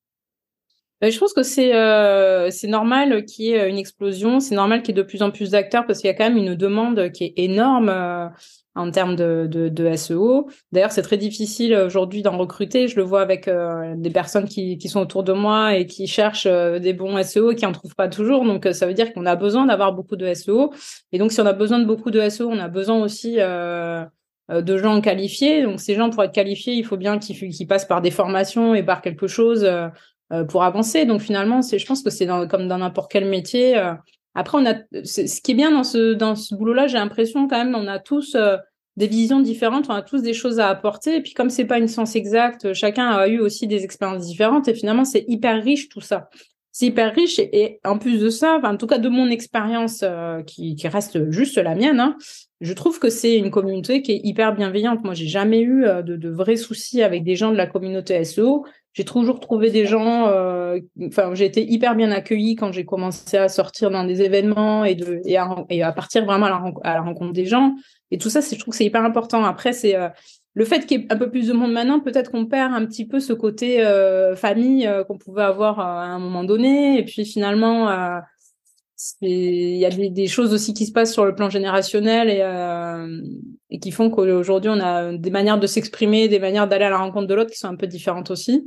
Je 1.02 1.19
pense 1.19 1.32
que 1.32 1.43
c'est 1.43 1.75
euh, 1.75 2.50
normal 2.64 3.25
qu'il 3.25 3.46
y 3.46 3.52
ait 3.52 3.69
une 3.69 3.79
explosion, 3.79 4.41
c'est 4.41 4.55
normal 4.55 4.82
qu'il 4.82 4.94
y 4.94 4.99
ait 4.99 5.02
de 5.02 5.06
plus 5.06 5.23
en 5.23 5.31
plus 5.31 5.50
d'acteurs 5.50 5.87
parce 5.87 6.00
qu'il 6.00 6.08
y 6.08 6.11
a 6.11 6.14
quand 6.14 6.25
même 6.25 6.37
une 6.37 6.55
demande 6.55 7.11
qui 7.12 7.25
est 7.25 7.35
énorme 7.37 7.88
euh, 7.88 8.29
en 8.75 8.91
termes 8.91 9.14
de, 9.14 9.46
de, 9.49 9.69
de 9.69 9.94
SEO. 9.96 10.49
D'ailleurs, 10.73 10.93
c'est 10.93 11.02
très 11.02 11.17
difficile 11.17 11.75
aujourd'hui 11.76 12.23
d'en 12.23 12.37
recruter. 12.37 12.88
Je 12.88 12.96
le 12.96 13.02
vois 13.02 13.20
avec 13.20 13.49
euh, 13.49 13.94
des 13.96 14.11
personnes 14.11 14.46
qui, 14.46 14.79
qui 14.79 14.88
sont 14.88 15.00
autour 15.00 15.23
de 15.25 15.32
moi 15.32 15.76
et 15.76 15.87
qui 15.87 16.06
cherchent 16.06 16.46
euh, 16.46 16.79
des 16.79 16.93
bons 16.93 17.23
SEO 17.23 17.52
et 17.52 17.55
qui 17.55 17.67
en 17.67 17.73
trouvent 17.73 17.94
pas 17.94 18.08
toujours. 18.08 18.44
Donc, 18.44 18.67
ça 18.73 18.87
veut 18.87 18.94
dire 18.94 19.12
qu'on 19.12 19.26
a 19.26 19.37
besoin 19.37 19.67
d'avoir 19.67 19.93
beaucoup 19.93 20.17
de 20.17 20.32
SEO. 20.35 20.73
Et 21.12 21.19
donc, 21.19 21.32
si 21.32 21.40
on 21.40 21.47
a 21.47 21.52
besoin 21.52 21.79
de 21.79 21.85
beaucoup 21.85 22.11
de 22.11 22.29
SEO, 22.29 22.49
on 22.49 22.58
a 22.58 22.69
besoin 22.69 23.00
aussi 23.02 23.38
de 24.49 24.76
gens 24.76 25.00
qualifiés. 25.00 25.62
Donc, 25.62 25.81
ces 25.81 25.94
gens, 25.94 26.11
pour 26.11 26.23
être 26.23 26.35
qualifiés, 26.35 26.75
il 26.75 26.85
faut 26.85 26.97
bien 26.97 27.19
qu'ils 27.19 27.67
passent 27.67 27.87
par 27.87 28.02
des 28.02 28.11
formations 28.11 28.75
et 28.75 28.82
par 28.82 29.02
quelque 29.02 29.26
chose 29.26 29.64
euh, 29.64 29.88
pour 30.43 30.65
avancer. 30.65 31.05
Donc 31.05 31.21
finalement, 31.21 31.63
c'est, 31.63 31.79
je 31.79 31.87
pense 31.87 32.03
que 32.03 32.11
c'est 32.11 32.27
comme 32.27 32.67
dans 32.67 32.79
n'importe 32.79 33.13
quel 33.13 33.27
métier. 33.27 33.79
Euh. 33.79 33.95
Après, 34.35 34.59
on 34.59 34.67
a 34.67 34.75
ce 35.05 35.41
qui 35.41 35.53
est 35.53 35.55
bien 35.55 35.71
dans 35.71 35.85
ce 35.85 36.15
dans 36.15 36.35
ce 36.35 36.55
boulot-là, 36.55 36.89
j'ai 36.89 36.99
l'impression 36.99 37.47
quand 37.47 37.63
même, 37.63 37.75
on 37.75 37.87
a 37.87 38.01
tous 38.01 38.35
euh, 38.35 38.57
des 38.97 39.07
visions 39.07 39.41
différentes, 39.41 39.87
on 39.89 39.95
a 39.95 40.03
tous 40.03 40.23
des 40.23 40.33
choses 40.35 40.59
à 40.59 40.69
apporter. 40.69 41.17
Et 41.17 41.23
puis 41.23 41.35
comme 41.35 41.51
c'est 41.51 41.67
pas 41.67 41.79
une 41.79 41.89
science 41.89 42.17
exacte, 42.17 42.73
chacun 42.73 43.11
a 43.11 43.29
eu 43.29 43.39
aussi 43.39 43.69
des 43.69 43.85
expériences 43.85 44.27
différentes. 44.27 44.67
Et 44.67 44.75
finalement, 44.75 45.05
c'est 45.05 45.25
hyper 45.29 45.63
riche 45.63 45.89
tout 45.89 46.01
ça. 46.01 46.29
C'est 46.73 46.87
hyper 46.87 47.15
riche 47.15 47.39
et, 47.39 47.79
en 47.85 47.99
plus 47.99 48.19
de 48.19 48.31
ça, 48.31 48.59
en 48.65 48.77
tout 48.77 48.89
cas 48.89 48.99
de 48.99 49.09
mon 49.09 49.29
expérience 49.29 50.05
qui, 50.45 50.75
qui, 50.75 50.89
reste 50.89 51.31
juste 51.31 51.57
la 51.57 51.77
mienne, 51.77 52.01
hein, 52.01 52.17
je 52.61 52.73
trouve 52.73 52.99
que 52.99 53.11
c'est 53.11 53.37
une 53.37 53.53
communauté 53.53 54.03
qui 54.03 54.11
est 54.11 54.21
hyper 54.25 54.57
bienveillante. 54.57 55.05
Moi, 55.05 55.15
j'ai 55.15 55.29
jamais 55.29 55.61
eu 55.61 55.85
de, 55.85 56.17
de, 56.17 56.29
vrais 56.31 56.57
soucis 56.57 57.01
avec 57.05 57.23
des 57.23 57.37
gens 57.37 57.53
de 57.53 57.57
la 57.57 57.69
communauté 57.69 58.25
SEO 58.25 58.65
j'ai 58.94 59.05
toujours 59.05 59.41
trouvé 59.41 59.70
des 59.70 59.87
gens. 59.87 60.29
Euh, 60.29 60.79
enfin, 61.06 61.35
j'ai 61.35 61.44
été 61.44 61.69
hyper 61.69 61.96
bien 61.96 62.12
accueillie 62.12 62.55
quand 62.55 62.73
j'ai 62.73 62.85
commencé 62.85 63.37
à 63.37 63.49
sortir 63.49 63.91
dans 63.91 64.05
des 64.05 64.23
événements 64.23 64.85
et 64.85 64.94
de 64.94 65.20
et 65.26 65.37
à, 65.37 65.49
et 65.69 65.82
à 65.82 65.93
partir 65.93 66.25
vraiment 66.25 66.46
à 66.46 66.94
la, 66.94 67.02
rencontre 67.02 67.32
des 67.32 67.44
gens. 67.44 67.75
Et 68.12 68.19
tout 68.19 68.31
ça, 68.31 68.41
je 68.41 68.56
trouve 68.56 68.73
que 68.73 68.76
c'est 68.76 68.85
hyper 68.85 69.05
important. 69.05 69.44
Après, 69.44 69.73
c'est 69.73 69.96
euh, 69.96 70.08
le 70.55 70.64
fait 70.64 70.87
qu'il 70.87 71.00
y 71.00 71.05
ait 71.05 71.12
un 71.12 71.17
peu 71.17 71.29
plus 71.29 71.49
de 71.49 71.52
monde 71.52 71.73
maintenant. 71.73 71.99
Peut-être 71.99 72.31
qu'on 72.31 72.46
perd 72.46 72.73
un 72.73 72.87
petit 72.87 73.06
peu 73.06 73.19
ce 73.19 73.32
côté 73.32 73.85
euh, 73.85 74.37
famille 74.37 74.87
euh, 74.87 75.02
qu'on 75.02 75.19
pouvait 75.19 75.43
avoir 75.43 75.81
à 75.81 76.05
un 76.05 76.20
moment 76.20 76.44
donné. 76.44 76.99
Et 76.99 77.05
puis 77.05 77.26
finalement. 77.26 78.20
Il 79.20 79.76
y 79.76 79.85
a 79.85 79.91
des, 79.91 80.26
choses 80.26 80.52
aussi 80.55 80.75
qui 80.75 80.87
se 80.87 80.93
passent 80.93 81.12
sur 81.12 81.25
le 81.25 81.35
plan 81.35 81.50
générationnel 81.50 82.31
et, 82.31 82.41
et 83.70 83.79
qui 83.81 83.91
font 83.91 84.11
qu'aujourd'hui 84.11 84.70
on 84.70 84.81
a 84.81 85.12
des 85.12 85.31
manières 85.31 85.58
de 85.58 85.67
s'exprimer, 85.67 86.29
des 86.29 86.38
manières 86.38 86.69
d'aller 86.69 86.85
à 86.85 86.91
la 86.91 86.99
rencontre 86.99 87.26
de 87.26 87.35
l'autre 87.35 87.50
qui 87.50 87.58
sont 87.58 87.69
un 87.69 87.76
peu 87.76 87.87
différentes 87.87 88.30
aussi. 88.30 88.66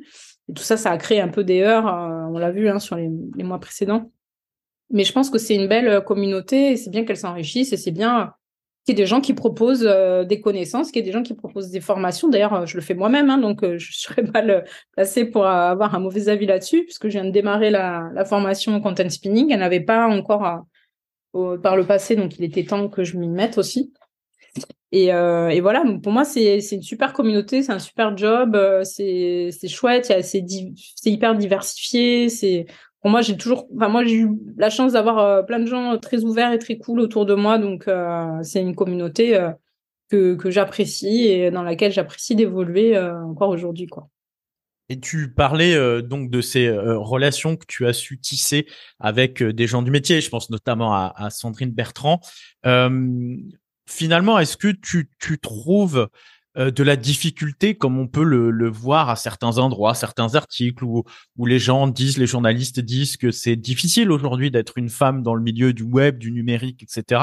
Et 0.50 0.54
tout 0.54 0.64
ça, 0.64 0.78
ça 0.78 0.92
a 0.92 0.98
créé 0.98 1.20
un 1.20 1.28
peu 1.28 1.44
des 1.44 1.62
heures, 1.62 1.88
euh, 1.88 2.28
on 2.32 2.38
l'a 2.38 2.52
vu 2.52 2.70
hein, 2.70 2.80
sur 2.80 2.96
les, 2.96 3.10
les, 3.36 3.44
mois 3.44 3.60
précédents. 3.60 4.12
Mais 4.90 5.04
je 5.04 5.12
pense 5.12 5.30
que 5.30 5.38
c'est 5.38 5.56
une 5.56 5.68
belle 5.68 5.88
euh, 5.88 6.02
communauté 6.02 6.72
et 6.72 6.78
c'est 6.78 6.90
bien 6.90 7.04
qu'elle 7.04 7.18
s'enrichisse 7.18 7.74
et 7.74 7.78
c'est 7.78 7.92
bien 7.92 8.34
qu'il 8.88 8.98
y 8.98 9.02
ait 9.02 9.04
des 9.04 9.08
gens 9.08 9.20
qui 9.20 9.34
proposent 9.34 9.86
euh, 9.86 10.24
des 10.24 10.40
connaissances, 10.40 10.92
qu'il 10.92 11.02
y 11.02 11.04
ait 11.04 11.06
des 11.06 11.12
gens 11.12 11.24
qui 11.24 11.34
proposent 11.34 11.72
des 11.72 11.82
formations. 11.82 12.30
D'ailleurs, 12.30 12.66
je 12.66 12.76
le 12.76 12.82
fais 12.82 12.94
moi-même, 12.94 13.30
hein, 13.30 13.38
donc 13.38 13.60
je 13.64 13.92
serais 13.98 14.24
mal 14.24 14.66
placée 14.94 15.26
pour 15.26 15.46
avoir 15.46 15.94
un 15.94 16.00
mauvais 16.00 16.30
avis 16.30 16.46
là-dessus, 16.46 16.84
puisque 16.84 17.10
je 17.10 17.14
viens 17.14 17.26
de 17.26 17.32
démarrer 17.32 17.70
la, 17.70 18.26
formation 18.26 18.80
Content 18.80 19.10
Spinning. 19.10 19.52
Elle 19.52 19.60
n'avait 19.60 19.82
pas 19.82 20.08
encore 20.08 20.64
par 21.62 21.76
le 21.76 21.86
passé, 21.86 22.16
donc 22.16 22.40
il 22.40 22.46
était 22.46 22.64
temps 22.64 22.88
que 22.88 23.04
je 23.04 23.18
m'y 23.18 23.28
mette 23.28 23.58
aussi. 23.58 23.92
Et, 24.92 25.14
euh, 25.14 25.60
voilà, 25.62 25.84
pour 26.02 26.14
moi, 26.14 26.24
c'est 26.24 26.60
une 26.72 26.82
super 26.82 27.12
communauté, 27.12 27.62
c'est 27.62 27.74
un 27.74 27.80
super 27.80 28.18
job, 28.18 28.56
euh, 28.56 28.84
c'est 28.84 29.52
chouette, 29.68 30.14
c'est 30.24 30.44
hyper 31.06 31.36
diversifié. 31.36 32.30
C'est 32.30 32.66
moi, 33.10 33.22
j'ai 33.22 33.38
toujours, 33.38 33.68
enfin 33.76 33.90
moi, 33.90 34.04
j'ai 34.04 34.16
eu 34.16 34.30
la 34.58 34.70
chance 34.70 34.94
d'avoir 34.94 35.20
euh, 35.20 35.44
plein 35.44 35.60
de 35.60 35.66
gens 35.66 35.98
très 35.98 36.24
ouverts 36.24 36.52
et 36.52 36.60
très 36.60 36.78
cool 36.78 37.00
autour 37.00 37.26
de 37.26 37.34
moi, 37.36 37.58
donc 37.58 37.88
euh, 37.88 38.42
c'est 38.44 38.62
une 38.62 38.76
communauté 38.76 39.36
euh, 39.36 39.52
que, 40.10 40.36
que 40.36 40.50
j'apprécie 40.50 41.28
et 41.28 41.52
dans 41.52 41.64
laquelle 41.64 41.92
j'apprécie 41.92 42.36
d'évoluer 42.36 42.98
encore 42.98 43.50
aujourd'hui, 43.50 43.88
quoi. 43.88 44.08
Et 44.90 45.02
tu 45.02 45.34
parlais 45.34 46.02
donc 46.02 46.30
de 46.30 46.40
ces 46.40 46.70
relations 46.70 47.58
que 47.58 47.66
tu 47.68 47.86
as 47.86 47.92
su 47.92 48.22
tisser 48.22 48.68
avec 49.02 49.44
des 49.44 49.68
gens 49.68 49.82
du 49.82 49.92
métier. 49.92 50.22
Je 50.22 50.30
pense 50.30 50.50
notamment 50.50 50.94
à, 50.94 51.14
à 51.18 51.30
Sandrine 51.30 51.72
Bertrand 51.72 52.22
finalement, 53.88 54.38
est-ce 54.38 54.58
que 54.58 54.68
tu, 54.68 55.10
tu 55.20 55.40
trouves 55.40 56.10
euh, 56.58 56.72
de 56.72 56.84
la 56.84 56.96
difficulté, 56.96 57.76
comme 57.76 58.00
on 58.00 58.08
peut 58.08 58.24
le, 58.24 58.68
voir 58.70 59.10
à 59.10 59.16
certains 59.16 59.58
endroits, 59.58 59.94
certains 59.94 60.36
articles 60.36 60.84
où, 60.84 61.04
où 61.38 61.46
les 61.46 61.60
gens 61.60 61.88
disent, 61.88 62.18
les 62.18 62.28
journalistes 62.28 62.80
disent 62.80 63.16
que 63.18 63.32
c'est 63.32 63.56
difficile 63.56 64.12
aujourd'hui 64.12 64.52
d'être 64.52 64.78
une 64.78 64.90
femme 64.90 65.24
dans 65.24 65.36
le 65.36 65.42
milieu 65.42 65.74
du 65.74 65.84
web, 65.84 66.18
du 66.18 66.32
numérique, 66.32 66.84
etc. 66.84 67.22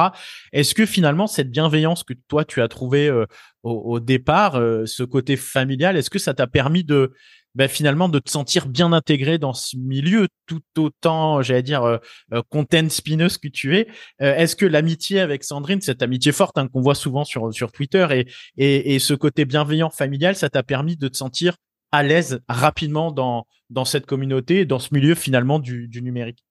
Est-ce 0.53 0.75
que 0.75 0.87
finalement 0.87 1.27
cette 1.27 1.51
bienveillance 1.51 2.05
que 2.05 2.15
toi 2.29 2.45
tu 2.45 2.63
as 2.63 2.69
trouvée 2.69 3.09
euh, 3.09 3.27
au, 3.63 3.73
au, 3.73 4.01
départ, 4.01 4.57
euh, 4.57 4.87
ce 4.87 5.03
côté 5.03 5.37
familial, 5.37 5.97
est-ce 5.97 6.11
que 6.11 6.19
ça 6.19 6.35
t'a 6.35 6.47
permis 6.47 6.85
de 6.85 7.13
ben, 7.55 7.69
finalement 7.69 8.09
de 8.09 8.19
te 8.19 8.31
sentir 8.31 8.67
bien 8.67 8.93
intégré 8.93 9.39
dans 9.39 9.53
ce 9.53 9.77
milieu 9.77 10.29
tout 10.47 10.63
autant, 10.79 11.43
j'allais 11.43 11.63
dire, 11.63 11.83
euh, 11.85 11.99
euh, 12.33 12.43
content 12.49 12.89
spineuse 12.89 13.39
que 13.39 13.49
tu 13.49 13.77
es. 13.77 13.87
Euh, 14.21 14.35
est-ce 14.37 14.57
que 14.57 14.67
l'amitié 14.67 15.21
avec 15.21 15.45
Sandrine, 15.45 15.81
cette 15.81 16.03
amitié 16.03 16.33
forte 16.33 16.59
hein, 16.59 16.69
qu'on 16.69 16.81
voit 16.81 16.95
souvent 16.95 17.25
sur 17.25 17.53
sur 17.55 17.73
Twitter 17.73 18.07
et, 18.11 18.27
et, 18.57 18.95
et 18.95 18.99
ce 18.99 19.15
côté 19.15 19.45
bienveillant 19.45 19.91
familial, 19.91 20.37
ça 20.37 20.51
t'a 20.51 20.63
permis 20.63 20.97
de 20.97 21.09
te 21.09 21.17
sentir 21.17 21.57
à 21.93 22.03
l'aise 22.03 22.41
rapidement 22.49 23.13
dans 23.13 23.47
dans 23.71 23.85
cette 23.85 24.07
communauté, 24.07 24.65
dans 24.65 24.79
ce 24.79 24.93
milieu 24.93 25.15
finalement 25.15 25.59
du, 25.59 25.89
du 25.89 26.03
numérique? 26.03 26.45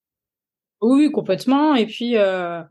Oui, 0.81 1.11
complètement. 1.11 1.75
Et 1.75 1.85
puis, 1.85 2.17
euh, 2.17 2.61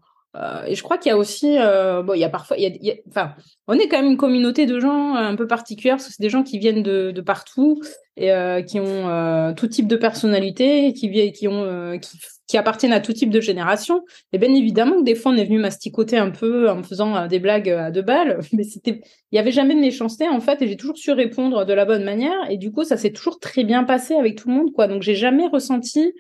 et 0.67 0.75
je 0.75 0.83
crois 0.83 0.97
qu'il 0.97 1.11
y 1.11 1.13
a 1.13 1.19
aussi, 1.19 1.59
euh, 1.59 2.03
bon, 2.03 2.15
il 2.15 2.21
y 2.21 2.25
a 2.25 2.31
parfois, 2.31 2.57
il 2.57 2.79
y 2.83 2.91
a, 2.91 2.95
enfin, 3.09 3.35
on 3.67 3.75
est 3.75 3.87
quand 3.89 3.99
même 3.99 4.11
une 4.11 4.17
communauté 4.17 4.65
de 4.65 4.81
gens 4.81 5.15
un 5.15 5.37
peu 5.37 5.47
particulière 5.47 5.97
parce 5.97 6.07
que 6.07 6.13
c'est 6.15 6.23
des 6.23 6.31
gens 6.31 6.43
qui 6.43 6.59
viennent 6.59 6.83
de, 6.83 7.11
de 7.11 7.21
partout 7.21 7.81
et 8.17 8.33
euh, 8.33 8.63
qui 8.63 8.79
ont 8.79 9.09
euh, 9.09 9.53
tout 9.55 9.69
type 9.69 9.87
de 9.87 9.97
personnalité, 9.97 10.93
qui, 10.93 11.33
qui 11.33 11.49
ont, 11.49 11.65
euh, 11.65 11.97
qui, 11.97 12.19
qui, 12.47 12.59
appartiennent 12.59 12.93
à 12.93 13.01
tout 13.01 13.13
type 13.13 13.31
de 13.31 13.41
génération. 13.41 14.05
Et 14.33 14.39
bien 14.39 14.53
évidemment 14.55 14.97
que 14.97 15.05
des 15.05 15.15
fois 15.15 15.33
on 15.33 15.37
est 15.37 15.45
venu 15.45 15.59
masticoter 15.59 16.19
un 16.19 16.31
peu 16.31 16.69
en 16.69 16.77
me 16.77 16.83
faisant 16.83 17.27
des 17.27 17.39
blagues 17.39 17.71
à 17.71 17.91
deux 17.91 18.03
balles, 18.03 18.41
mais 18.53 18.65
c'était, 18.65 19.01
il 19.33 19.37
y 19.37 19.39
avait 19.39 19.53
jamais 19.53 19.75
de 19.75 19.81
méchanceté 19.81 20.29
en 20.29 20.41
fait, 20.41 20.61
et 20.61 20.69
j'ai 20.69 20.77
toujours 20.77 20.99
su 20.99 21.11
répondre 21.13 21.65
de 21.65 21.73
la 21.73 21.85
bonne 21.85 22.05
manière. 22.05 22.51
Et 22.51 22.59
du 22.59 22.71
coup, 22.71 22.85
ça 22.85 22.97
s'est 22.97 23.13
toujours 23.13 23.39
très 23.39 23.65
bien 23.65 23.85
passé 23.85 24.15
avec 24.15 24.37
tout 24.37 24.49
le 24.49 24.55
monde, 24.55 24.73
quoi. 24.73 24.89
Donc 24.89 25.03
j'ai 25.03 25.15
jamais 25.15 25.47
ressenti 25.47 26.13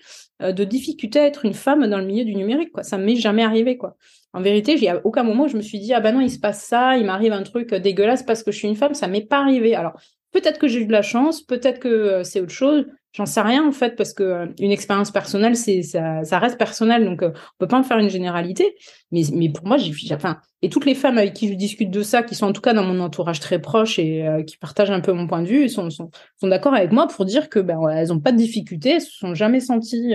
de 0.50 0.64
difficulté 0.64 1.20
à 1.20 1.26
être 1.26 1.44
une 1.44 1.54
femme 1.54 1.86
dans 1.86 1.98
le 1.98 2.04
milieu 2.04 2.24
du 2.24 2.34
numérique, 2.34 2.72
quoi. 2.72 2.82
Ça 2.82 2.98
m'est 2.98 3.14
jamais 3.14 3.44
arrivé, 3.44 3.76
quoi. 3.76 3.96
En 4.32 4.40
vérité, 4.40 4.74
n'y 4.74 4.88
a 4.88 5.00
aucun 5.04 5.22
moment 5.22 5.44
où 5.44 5.48
je 5.48 5.56
me 5.56 5.62
suis 5.62 5.78
dit, 5.78 5.92
ah 5.92 6.00
ben 6.00 6.12
non, 6.12 6.20
il 6.20 6.30
se 6.30 6.38
passe 6.38 6.64
ça, 6.64 6.96
il 6.96 7.04
m'arrive 7.04 7.32
un 7.32 7.42
truc 7.42 7.74
dégueulasse 7.74 8.22
parce 8.22 8.42
que 8.42 8.50
je 8.50 8.58
suis 8.58 8.68
une 8.68 8.76
femme, 8.76 8.94
ça 8.94 9.06
m'est 9.06 9.26
pas 9.26 9.38
arrivé. 9.38 9.74
Alors, 9.74 9.92
peut-être 10.32 10.58
que 10.58 10.68
j'ai 10.68 10.80
eu 10.80 10.86
de 10.86 10.92
la 10.92 11.02
chance, 11.02 11.42
peut-être 11.42 11.78
que 11.78 11.88
euh, 11.88 12.24
c'est 12.24 12.40
autre 12.40 12.52
chose, 12.52 12.86
j'en 13.12 13.26
sais 13.26 13.40
rien 13.40 13.66
en 13.66 13.72
fait, 13.72 13.96
parce 13.96 14.12
que 14.12 14.22
euh, 14.22 14.46
une 14.58 14.70
expérience 14.70 15.10
personnelle, 15.10 15.56
c'est 15.56 15.82
ça, 15.82 16.38
reste 16.38 16.58
personnel, 16.58 17.04
donc 17.04 17.22
euh, 17.22 17.30
on 17.34 17.58
peut 17.58 17.68
pas 17.68 17.78
en 17.78 17.82
faire 17.82 17.98
une 17.98 18.10
généralité. 18.10 18.74
Mais, 19.10 19.22
mais 19.32 19.50
pour 19.50 19.66
moi, 19.66 19.76
j'ai, 19.76 19.92
enfin, 20.14 20.38
et 20.62 20.68
toutes 20.68 20.86
les 20.86 20.94
femmes 20.94 21.18
avec 21.18 21.34
qui 21.34 21.48
je 21.48 21.54
discute 21.54 21.90
de 21.90 22.02
ça, 22.02 22.22
qui 22.22 22.34
sont 22.34 22.46
en 22.46 22.52
tout 22.52 22.60
cas 22.62 22.74
dans 22.74 22.84
mon 22.84 23.00
entourage 23.00 23.40
très 23.40 23.60
proche 23.60 23.98
et 23.98 24.24
qui 24.46 24.56
partagent 24.56 24.90
un 24.90 25.00
peu 25.00 25.12
mon 25.12 25.26
point 25.26 25.42
de 25.42 25.48
vue, 25.48 25.68
sont, 25.68 25.90
sont, 25.90 26.10
sont 26.40 26.48
d'accord 26.48 26.74
avec 26.74 26.92
moi 26.92 27.08
pour 27.08 27.24
dire 27.24 27.48
que 27.48 27.58
ben, 27.58 27.80
elles 27.88 28.12
ont 28.12 28.20
pas 28.20 28.32
de 28.32 28.36
difficultés, 28.36 28.90
elles 28.90 29.00
se 29.00 29.10
sont 29.10 29.34
jamais 29.34 29.60
senties 29.60 30.14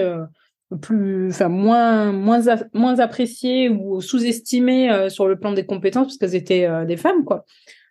plus, 0.75 1.29
enfin 1.29 1.47
moins 1.47 2.11
moins 2.11 2.41
moins 2.73 2.99
appréciées 2.99 3.69
ou 3.69 4.01
sous-estimées 4.01 4.91
euh, 4.91 5.09
sur 5.09 5.27
le 5.27 5.39
plan 5.39 5.53
des 5.53 5.65
compétences 5.65 6.07
parce 6.07 6.17
qu'elles 6.17 6.35
étaient 6.35 6.65
euh, 6.65 6.85
des 6.85 6.97
femmes 6.97 7.23
quoi. 7.23 7.45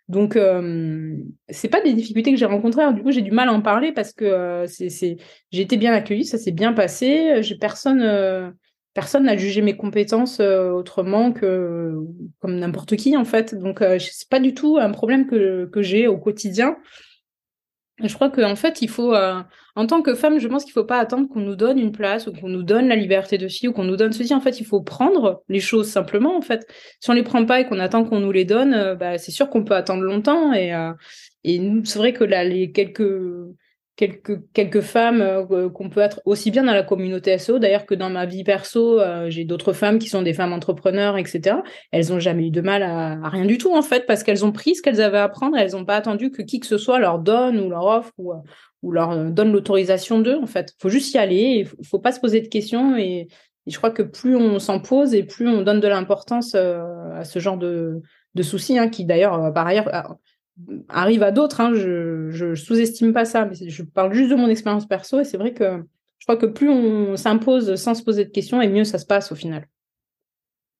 Donc 0.07 0.35
euh, 0.35 1.15
c'est 1.49 1.67
pas 1.67 1.81
des 1.81 1.93
difficultés 1.93 2.31
que 2.31 2.37
j'ai 2.37 2.45
rencontrées. 2.45 2.93
du 2.93 3.03
coup 3.03 3.11
j'ai 3.11 3.21
du 3.21 3.31
mal 3.31 3.49
à 3.49 3.53
en 3.53 3.61
parler 3.61 3.91
parce 3.91 4.13
que 4.13 4.63
c'est 4.67 4.89
c'est 4.89 5.17
j'ai 5.51 5.61
été 5.61 5.75
bien 5.77 5.93
accueillie, 5.93 6.25
ça 6.25 6.37
s'est 6.37 6.51
bien 6.51 6.73
passé. 6.73 7.41
J'ai 7.43 7.55
personne 7.57 8.53
personne 8.93 9.25
n'a 9.25 9.37
jugé 9.37 9.61
mes 9.61 9.75
compétences 9.75 10.39
autrement 10.39 11.31
que 11.33 11.93
comme 12.39 12.57
n'importe 12.57 12.95
qui 12.95 13.17
en 13.17 13.25
fait. 13.25 13.53
Donc 13.55 13.79
c'est 13.81 14.29
pas 14.29 14.39
du 14.39 14.53
tout 14.53 14.77
un 14.79 14.91
problème 14.91 15.27
que 15.27 15.65
que 15.65 15.81
j'ai 15.81 16.07
au 16.07 16.17
quotidien. 16.17 16.77
Je 18.03 18.13
crois 18.13 18.29
qu'en 18.29 18.55
fait, 18.55 18.83
il 18.83 18.89
faut, 18.89 19.15
euh, 19.15 19.41
en 19.75 19.87
tant 19.87 20.03
que 20.03 20.13
femme, 20.13 20.37
je 20.37 20.47
pense 20.47 20.63
qu'il 20.63 20.71
ne 20.71 20.81
faut 20.81 20.85
pas 20.85 20.99
attendre 20.99 21.27
qu'on 21.27 21.39
nous 21.39 21.55
donne 21.55 21.79
une 21.79 21.91
place 21.91 22.27
ou 22.27 22.31
qu'on 22.31 22.47
nous 22.47 22.61
donne 22.61 22.87
la 22.87 22.95
liberté 22.95 23.39
de 23.39 23.47
fille 23.47 23.69
ou 23.69 23.73
qu'on 23.73 23.85
nous 23.85 23.95
donne 23.97 24.13
ceci. 24.13 24.35
En 24.35 24.39
fait, 24.39 24.59
il 24.59 24.65
faut 24.67 24.81
prendre 24.81 25.41
les 25.49 25.59
choses 25.59 25.89
simplement. 25.89 26.37
En 26.37 26.41
fait, 26.41 26.67
si 26.99 27.09
on 27.09 27.13
les 27.13 27.23
prend 27.23 27.43
pas 27.45 27.59
et 27.59 27.65
qu'on 27.65 27.79
attend 27.79 28.05
qu'on 28.05 28.19
nous 28.19 28.31
les 28.31 28.45
donne, 28.45 28.75
euh, 28.75 28.93
bah, 28.93 29.17
c'est 29.17 29.31
sûr 29.31 29.49
qu'on 29.49 29.63
peut 29.63 29.73
attendre 29.73 30.03
longtemps. 30.03 30.53
Et, 30.53 30.75
euh, 30.75 30.93
et 31.43 31.59
c'est 31.85 31.97
vrai 31.97 32.13
que 32.13 32.23
là, 32.23 32.43
les 32.43 32.71
quelques 32.71 33.11
quelques, 33.97 34.39
quelques 34.53 34.81
femmes 34.81 35.21
euh, 35.21 35.69
qu'on 35.69 35.89
peut 35.89 35.99
être 35.99 36.21
aussi 36.23 36.51
bien 36.51 36.63
dans 36.63 36.73
la 36.73 36.83
communauté 36.83 37.37
SEO, 37.37 37.59
d'ailleurs 37.59 37.85
que 37.85 37.95
dans 37.95 38.09
ma 38.09 38.25
vie 38.25 38.43
perso, 38.43 39.01
euh, 39.01 39.29
j'ai 39.29 39.43
d'autres 39.43 39.73
femmes 39.73 39.99
qui 39.99 40.07
sont 40.07 40.21
des 40.21 40.33
femmes 40.33 40.53
entrepreneurs, 40.53 41.17
etc. 41.17 41.57
Elles 41.91 42.13
ont 42.13 42.19
jamais 42.19 42.47
eu 42.47 42.51
de 42.51 42.61
mal 42.61 42.83
à, 42.83 43.27
rien 43.27 43.45
du 43.45 43.57
tout, 43.57 43.75
en 43.75 43.81
fait, 43.81 44.05
parce 44.05 44.23
qu'elles 44.23 44.45
ont 44.45 44.51
pris 44.53 44.75
ce 44.75 44.81
qu'elles 44.81 45.01
avaient 45.01 45.17
à 45.17 45.27
prendre, 45.27 45.57
elles 45.57 45.71
n'ont 45.71 45.83
pas 45.83 45.95
attendu 45.95 46.31
que 46.31 46.43
qui 46.43 46.59
que 46.59 46.67
ce 46.67 46.77
soit 46.77 46.99
leur 46.99 47.19
donne 47.19 47.59
ou 47.59 47.69
leur 47.69 47.85
offre 47.85 48.11
ou, 48.17 48.31
euh, 48.31 48.37
ou 48.83 48.91
leur 48.91 49.31
donne 49.31 49.51
l'autorisation 49.51 50.19
d'eux, 50.19 50.37
en 50.41 50.47
fait. 50.47 50.73
faut 50.79 50.89
juste 50.89 51.13
y 51.13 51.17
aller, 51.17 51.65
il 51.79 51.85
faut, 51.85 51.99
pas 51.99 52.11
se 52.11 52.19
poser 52.19 52.39
de 52.39 52.47
questions 52.47 52.95
et, 52.95 53.27
je 53.65 53.75
crois 53.75 53.91
que 53.91 54.03
plus 54.03 54.37
on 54.37 54.59
s'en 54.59 54.79
pose 54.79 55.13
et 55.13 55.23
plus 55.23 55.45
on 55.49 55.61
donne 55.61 55.81
de 55.81 55.89
l'importance 55.89 56.55
à 56.55 57.25
ce 57.25 57.39
genre 57.39 57.57
de, 57.57 58.01
de 58.33 58.41
soucis, 58.41 58.79
hein, 58.79 58.87
qui 58.87 59.03
d'ailleurs, 59.03 59.51
par 59.53 59.67
ailleurs, 59.67 59.89
arrive 60.89 61.23
à 61.23 61.31
d'autres. 61.31 61.61
Hein, 61.61 61.73
je, 61.73 62.55
sous-estime 62.55 63.13
pas 63.13 63.25
ça, 63.25 63.45
mais 63.45 63.69
je 63.69 63.83
parle 63.83 64.13
juste 64.13 64.31
de 64.31 64.35
mon 64.35 64.47
expérience 64.47 64.87
perso 64.87 65.19
et 65.19 65.23
c'est 65.23 65.37
vrai 65.37 65.53
que 65.53 65.83
je 66.19 66.25
crois 66.25 66.37
que 66.37 66.45
plus 66.45 66.69
on 66.69 67.15
s'impose 67.15 67.75
sans 67.75 67.93
se 67.93 68.03
poser 68.03 68.25
de 68.25 68.31
questions 68.31 68.61
et 68.61 68.67
mieux 68.67 68.83
ça 68.83 68.97
se 68.97 69.05
passe 69.05 69.31
au 69.31 69.35
final. 69.35 69.67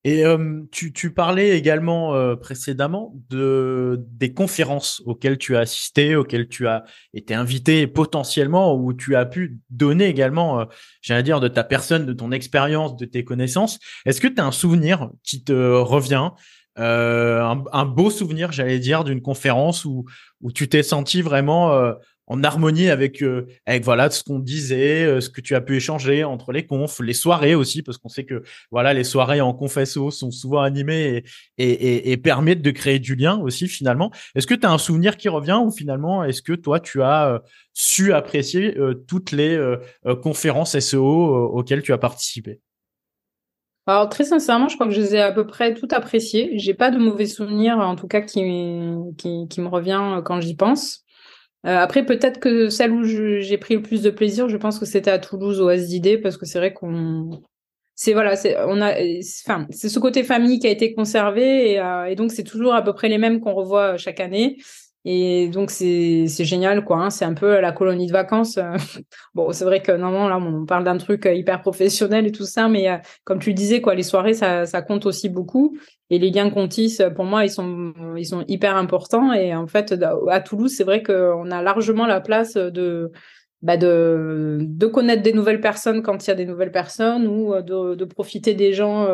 Et 0.04 0.24
euh, 0.24 0.62
tu, 0.70 1.12
parlais 1.12 1.58
également 1.58 2.14
euh, 2.14 2.36
précédemment 2.36 3.14
de 3.30 4.06
des 4.12 4.32
conférences 4.32 5.02
auxquelles 5.04 5.38
tu 5.38 5.56
as 5.56 5.60
assisté, 5.60 6.14
auxquelles 6.14 6.48
tu 6.48 6.68
as 6.68 6.84
été 7.14 7.34
invité 7.34 7.86
potentiellement, 7.88 8.76
où 8.76 8.94
tu 8.94 9.16
as 9.16 9.26
pu 9.26 9.58
donner 9.70 10.06
également, 10.06 10.60
euh, 10.60 10.64
j'allais 11.02 11.24
dire, 11.24 11.40
de 11.40 11.48
ta 11.48 11.64
personne, 11.64 12.06
de 12.06 12.12
ton 12.12 12.30
expérience, 12.30 12.96
de 12.96 13.06
tes 13.06 13.24
connaissances. 13.24 13.80
Est-ce 14.06 14.20
que 14.20 14.28
tu 14.28 14.40
as 14.40 14.46
un 14.46 14.52
souvenir 14.52 15.10
qui 15.24 15.42
te 15.42 15.52
revient 15.52 16.30
euh, 16.78 17.42
un, 17.72 17.84
beau 17.84 18.10
souvenir, 18.10 18.52
j'allais 18.52 18.78
dire, 18.78 19.04
d'une 19.04 19.20
conférence 19.20 19.84
où, 19.84 20.04
où 20.40 20.52
tu 20.52 20.68
t'es 20.68 20.82
senti 20.82 21.22
vraiment 21.22 21.72
euh, 21.72 21.92
en 22.26 22.44
harmonie 22.44 22.88
avec, 22.88 23.22
euh, 23.22 23.46
avec 23.66 23.84
voilà 23.84 24.10
ce 24.10 24.22
qu'on 24.22 24.38
disait, 24.38 25.20
ce 25.20 25.28
que 25.28 25.40
tu 25.40 25.54
as 25.54 25.60
pu 25.60 25.76
échanger 25.76 26.24
entre 26.24 26.52
les 26.52 26.66
confs, 26.66 27.00
les 27.00 27.14
soirées 27.14 27.54
aussi, 27.54 27.82
parce 27.82 27.98
qu'on 27.98 28.08
sait 28.08 28.24
que 28.24 28.42
voilà 28.70 28.94
les 28.94 29.04
soirées 29.04 29.40
en 29.40 29.54
confesso 29.54 30.10
sont 30.10 30.30
souvent 30.30 30.60
animées 30.60 31.24
et, 31.56 31.70
et, 31.70 32.12
et, 32.12 32.16
permettent 32.16 32.62
de 32.62 32.70
créer 32.70 32.98
du 32.98 33.16
lien 33.16 33.38
aussi 33.38 33.66
finalement. 33.66 34.12
Est-ce 34.34 34.46
que 34.46 34.54
tu 34.54 34.66
as 34.66 34.70
un 34.70 34.78
souvenir 34.78 35.16
qui 35.16 35.28
revient 35.28 35.60
ou 35.64 35.70
finalement 35.72 36.22
est-ce 36.22 36.42
que 36.42 36.52
toi 36.52 36.80
tu 36.80 37.02
as 37.02 37.42
su 37.72 38.12
apprécier 38.12 38.76
toutes 39.06 39.32
les 39.32 39.58
conférences 40.22 40.78
SEO 40.78 41.48
auxquelles 41.54 41.82
tu 41.82 41.92
as 41.92 41.98
participé? 41.98 42.60
Alors 43.88 44.08
très 44.10 44.24
sincèrement, 44.24 44.68
je 44.68 44.74
crois 44.74 44.86
que 44.86 44.92
je 44.92 45.00
les 45.00 45.14
ai 45.14 45.20
à 45.20 45.32
peu 45.32 45.46
près 45.46 45.72
tout 45.74 45.88
appréciées. 45.90 46.50
J'ai 46.58 46.74
pas 46.74 46.90
de 46.90 46.98
mauvais 46.98 47.26
souvenirs, 47.26 47.78
en 47.78 47.96
tout 47.96 48.06
cas 48.06 48.20
qui 48.20 48.40
qui, 49.16 49.60
me 49.60 49.68
revient 49.68 50.00
euh, 50.18 50.22
quand 50.22 50.40
j'y 50.42 50.54
pense. 50.54 51.04
Euh, 51.66 51.76
après, 51.76 52.04
peut-être 52.04 52.38
que 52.38 52.68
celle 52.68 52.92
où 52.92 53.02
j'ai 53.04 53.58
pris 53.58 53.76
le 53.76 53.82
plus 53.82 54.02
de 54.02 54.10
plaisir, 54.10 54.48
je 54.48 54.58
pense 54.58 54.78
que 54.78 54.84
c'était 54.84 55.10
à 55.10 55.18
Toulouse 55.18 55.60
au 55.60 55.70
SDD 55.70 56.20
parce 56.22 56.36
que 56.36 56.46
c'est 56.46 56.58
vrai 56.58 56.72
qu'on 56.74 57.42
c'est 57.94 58.12
voilà, 58.12 58.36
c'est 58.36 58.56
on 58.66 58.80
a, 58.80 58.92
enfin 59.46 59.66
c'est 59.70 59.88
ce 59.88 59.98
côté 59.98 60.22
famille 60.22 60.58
qui 60.60 60.66
a 60.68 60.70
été 60.70 60.94
conservé 60.94 61.72
et, 61.72 61.80
euh, 61.80 62.04
et 62.04 62.14
donc 62.14 62.30
c'est 62.30 62.44
toujours 62.44 62.74
à 62.74 62.82
peu 62.82 62.92
près 62.92 63.08
les 63.08 63.18
mêmes 63.18 63.40
qu'on 63.40 63.54
revoit 63.54 63.96
chaque 63.96 64.20
année. 64.20 64.58
Et 65.04 65.48
donc 65.48 65.70
c'est 65.70 66.26
génial 66.26 66.84
quoi. 66.84 66.98
Hein. 66.98 67.10
C'est 67.10 67.24
un 67.24 67.34
peu 67.34 67.60
la 67.60 67.72
colonie 67.72 68.06
de 68.06 68.12
vacances. 68.12 68.58
Euh. 68.58 68.76
bon, 69.34 69.52
c'est 69.52 69.64
vrai 69.64 69.80
que 69.80 69.92
normalement 69.92 70.28
là 70.28 70.38
on 70.38 70.66
parle 70.66 70.84
d'un 70.84 70.98
truc 70.98 71.26
euh, 71.26 71.34
hyper 71.34 71.60
professionnel 71.62 72.26
et 72.26 72.32
tout 72.32 72.44
ça, 72.44 72.68
mais 72.68 72.90
euh, 72.90 72.96
comme 73.24 73.38
tu 73.38 73.50
le 73.50 73.54
disais 73.54 73.80
quoi, 73.80 73.94
les 73.94 74.02
soirées 74.02 74.34
ça 74.34 74.66
ça 74.66 74.82
compte 74.82 75.06
aussi 75.06 75.28
beaucoup. 75.28 75.78
Et 76.10 76.18
les 76.18 76.30
liens 76.30 76.50
qu'on 76.50 76.68
tisse, 76.68 77.02
pour 77.14 77.26
moi, 77.26 77.44
ils 77.44 77.50
sont 77.50 77.92
ils 78.16 78.26
sont 78.26 78.44
hyper 78.48 78.76
importants. 78.76 79.32
Et 79.32 79.54
en 79.54 79.66
fait, 79.66 79.94
à 80.30 80.40
Toulouse, 80.40 80.72
c'est 80.74 80.84
vrai 80.84 81.02
qu'on 81.02 81.50
a 81.50 81.62
largement 81.62 82.06
la 82.06 82.20
place 82.20 82.54
de 82.54 83.12
bah 83.60 83.76
de 83.76 84.58
de 84.60 84.86
connaître 84.86 85.22
des 85.22 85.32
nouvelles 85.32 85.60
personnes 85.60 86.02
quand 86.02 86.26
il 86.26 86.28
y 86.28 86.32
a 86.32 86.34
des 86.36 86.46
nouvelles 86.46 86.72
personnes 86.72 87.26
ou 87.26 87.54
de 87.60 87.94
de 87.94 88.04
profiter 88.04 88.54
des 88.54 88.72
gens 88.72 89.06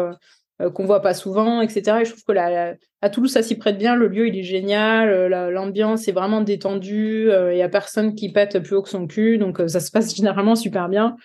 qu'on 0.73 0.85
voit 0.85 1.03
pas 1.03 1.15
souvent, 1.15 1.61
etc. 1.61 1.99
Et 2.01 2.05
je 2.05 2.11
trouve 2.11 2.25
que 2.25 2.33
la, 2.33 2.75
à 3.01 3.11
Toulouse, 3.11 3.33
ça 3.33 3.43
s'y 3.43 3.57
prête 3.57 3.77
bien. 3.77 3.97
Le 3.97 4.09
lieu, 4.09 4.29
il 4.29 4.39
est 4.39 4.45
génial. 4.45 5.11
Euh, 5.11 5.51
l'ambiance 5.51 6.07
est 6.09 6.13
vraiment 6.13 6.41
détendue. 6.41 7.29
Euh, 7.31 7.53
il 7.53 7.59
y 7.59 7.63
a 7.63 7.69
personne 7.69 8.15
qui 8.15 8.33
pète 8.33 8.61
plus 8.61 8.77
haut 8.77 8.83
que 8.83 8.89
son 8.89 9.07
cul. 9.07 9.37
Donc, 9.37 9.61
ça 9.67 9.81
se 9.81 9.91
passe 9.91 10.15
généralement 10.17 10.55
super 10.55 10.89
bien. 10.89 11.17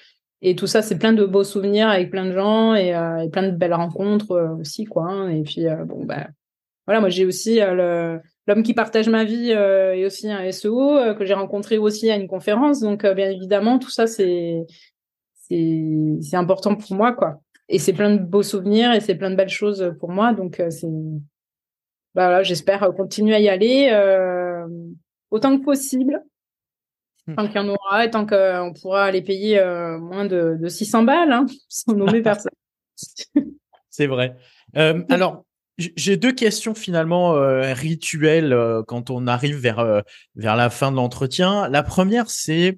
Et 0.42 0.56
tout 0.56 0.68
ça, 0.68 0.82
c'est 0.82 0.98
plein 0.98 1.14
de 1.14 1.26
beaux 1.26 1.44
souvenirs 1.44 1.90
avec 1.90 2.10
plein 2.12 2.26
de 2.26 2.32
gens 2.32 2.74
et, 2.74 2.94
plein 3.32 3.44
de 3.44 3.56
belles 3.56 3.74
rencontres 3.74 4.58
aussi, 4.60 4.86
quoi. 4.86 5.04
Hein. 5.04 5.30
Et 5.30 5.44
puis, 5.44 5.66
bon, 5.86 6.06
bah, 6.06 6.28
voilà, 6.88 7.02
moi, 7.02 7.10
j'ai 7.10 7.26
aussi 7.26 7.60
l'homme 7.60 8.64
qui 8.64 8.74
partage 8.74 9.10
ma 9.10 9.26
vie 9.26 9.52
et 9.52 10.06
aussi 10.06 10.32
un 10.32 10.50
SEO 10.52 11.14
que 11.16 11.26
j'ai 11.26 11.34
rencontré 11.34 11.78
aussi 11.78 12.10
à 12.10 12.16
une 12.16 12.28
conférence. 12.28 12.80
Donc, 12.80 13.06
bien 13.06 13.30
évidemment, 13.30 13.80
tout 13.80 13.90
ça, 13.90 14.08
c'est 14.08 14.66
important 16.34 16.76
pour 16.76 16.96
moi, 16.96 17.12
quoi 17.12 17.42
et 17.70 17.78
c'est 17.78 17.94
plein 17.94 18.16
de 18.16 18.22
beaux 18.22 18.44
souvenirs 18.44 18.92
et 18.94 19.00
c'est 19.00 19.16
plein 19.16 19.30
de 19.30 19.36
belles 19.36 19.48
choses 19.48 19.94
pour 20.00 20.10
moi. 20.10 20.34
Donc, 20.34 20.60
euh, 20.60 20.72
c'est 20.72 20.88
voilà, 22.16 22.42
j'espère 22.42 22.92
continuer 22.98 23.36
à 23.36 23.40
y 23.40 23.48
aller 23.48 23.90
euh, 23.92 24.68
autant 25.30 25.58
que 25.58 25.64
possible, 25.64 26.24
hmm. 27.28 27.36
tant 27.36 27.48
qu'il 27.48 27.58
y 27.58 27.60
en 27.60 27.70
aura 27.70 28.06
et 28.06 28.10
tant 28.10 28.26
qu'on 28.26 28.74
pourra 28.74 29.12
les 29.12 29.22
payer 29.22 29.60
euh, 29.60 30.00
moins 30.00 30.26
de, 30.26 30.58
de, 30.60 30.68
600 30.68 31.04
balles, 31.04 31.32
hein, 31.32 31.46
sans 31.70 31.94
nommer 31.94 32.24
personne. 32.24 32.52
c'est 33.90 34.08
vrai. 34.08 34.36
alors, 34.74 35.46
j'ai 35.78 36.18
deux 36.18 36.34
questions 36.34 36.76
finalement 36.76 37.36
rituelles 37.74 38.54
quand 38.86 39.12
on 39.12 39.28
arrive 39.28 39.56
vers, 39.56 40.04
vers 40.36 40.56
la 40.58 40.70
fin 40.70 40.92
de 40.92 40.98
l'entretien. 40.98 41.70
La 41.70 41.84
première, 41.84 42.30
c'est 42.30 42.78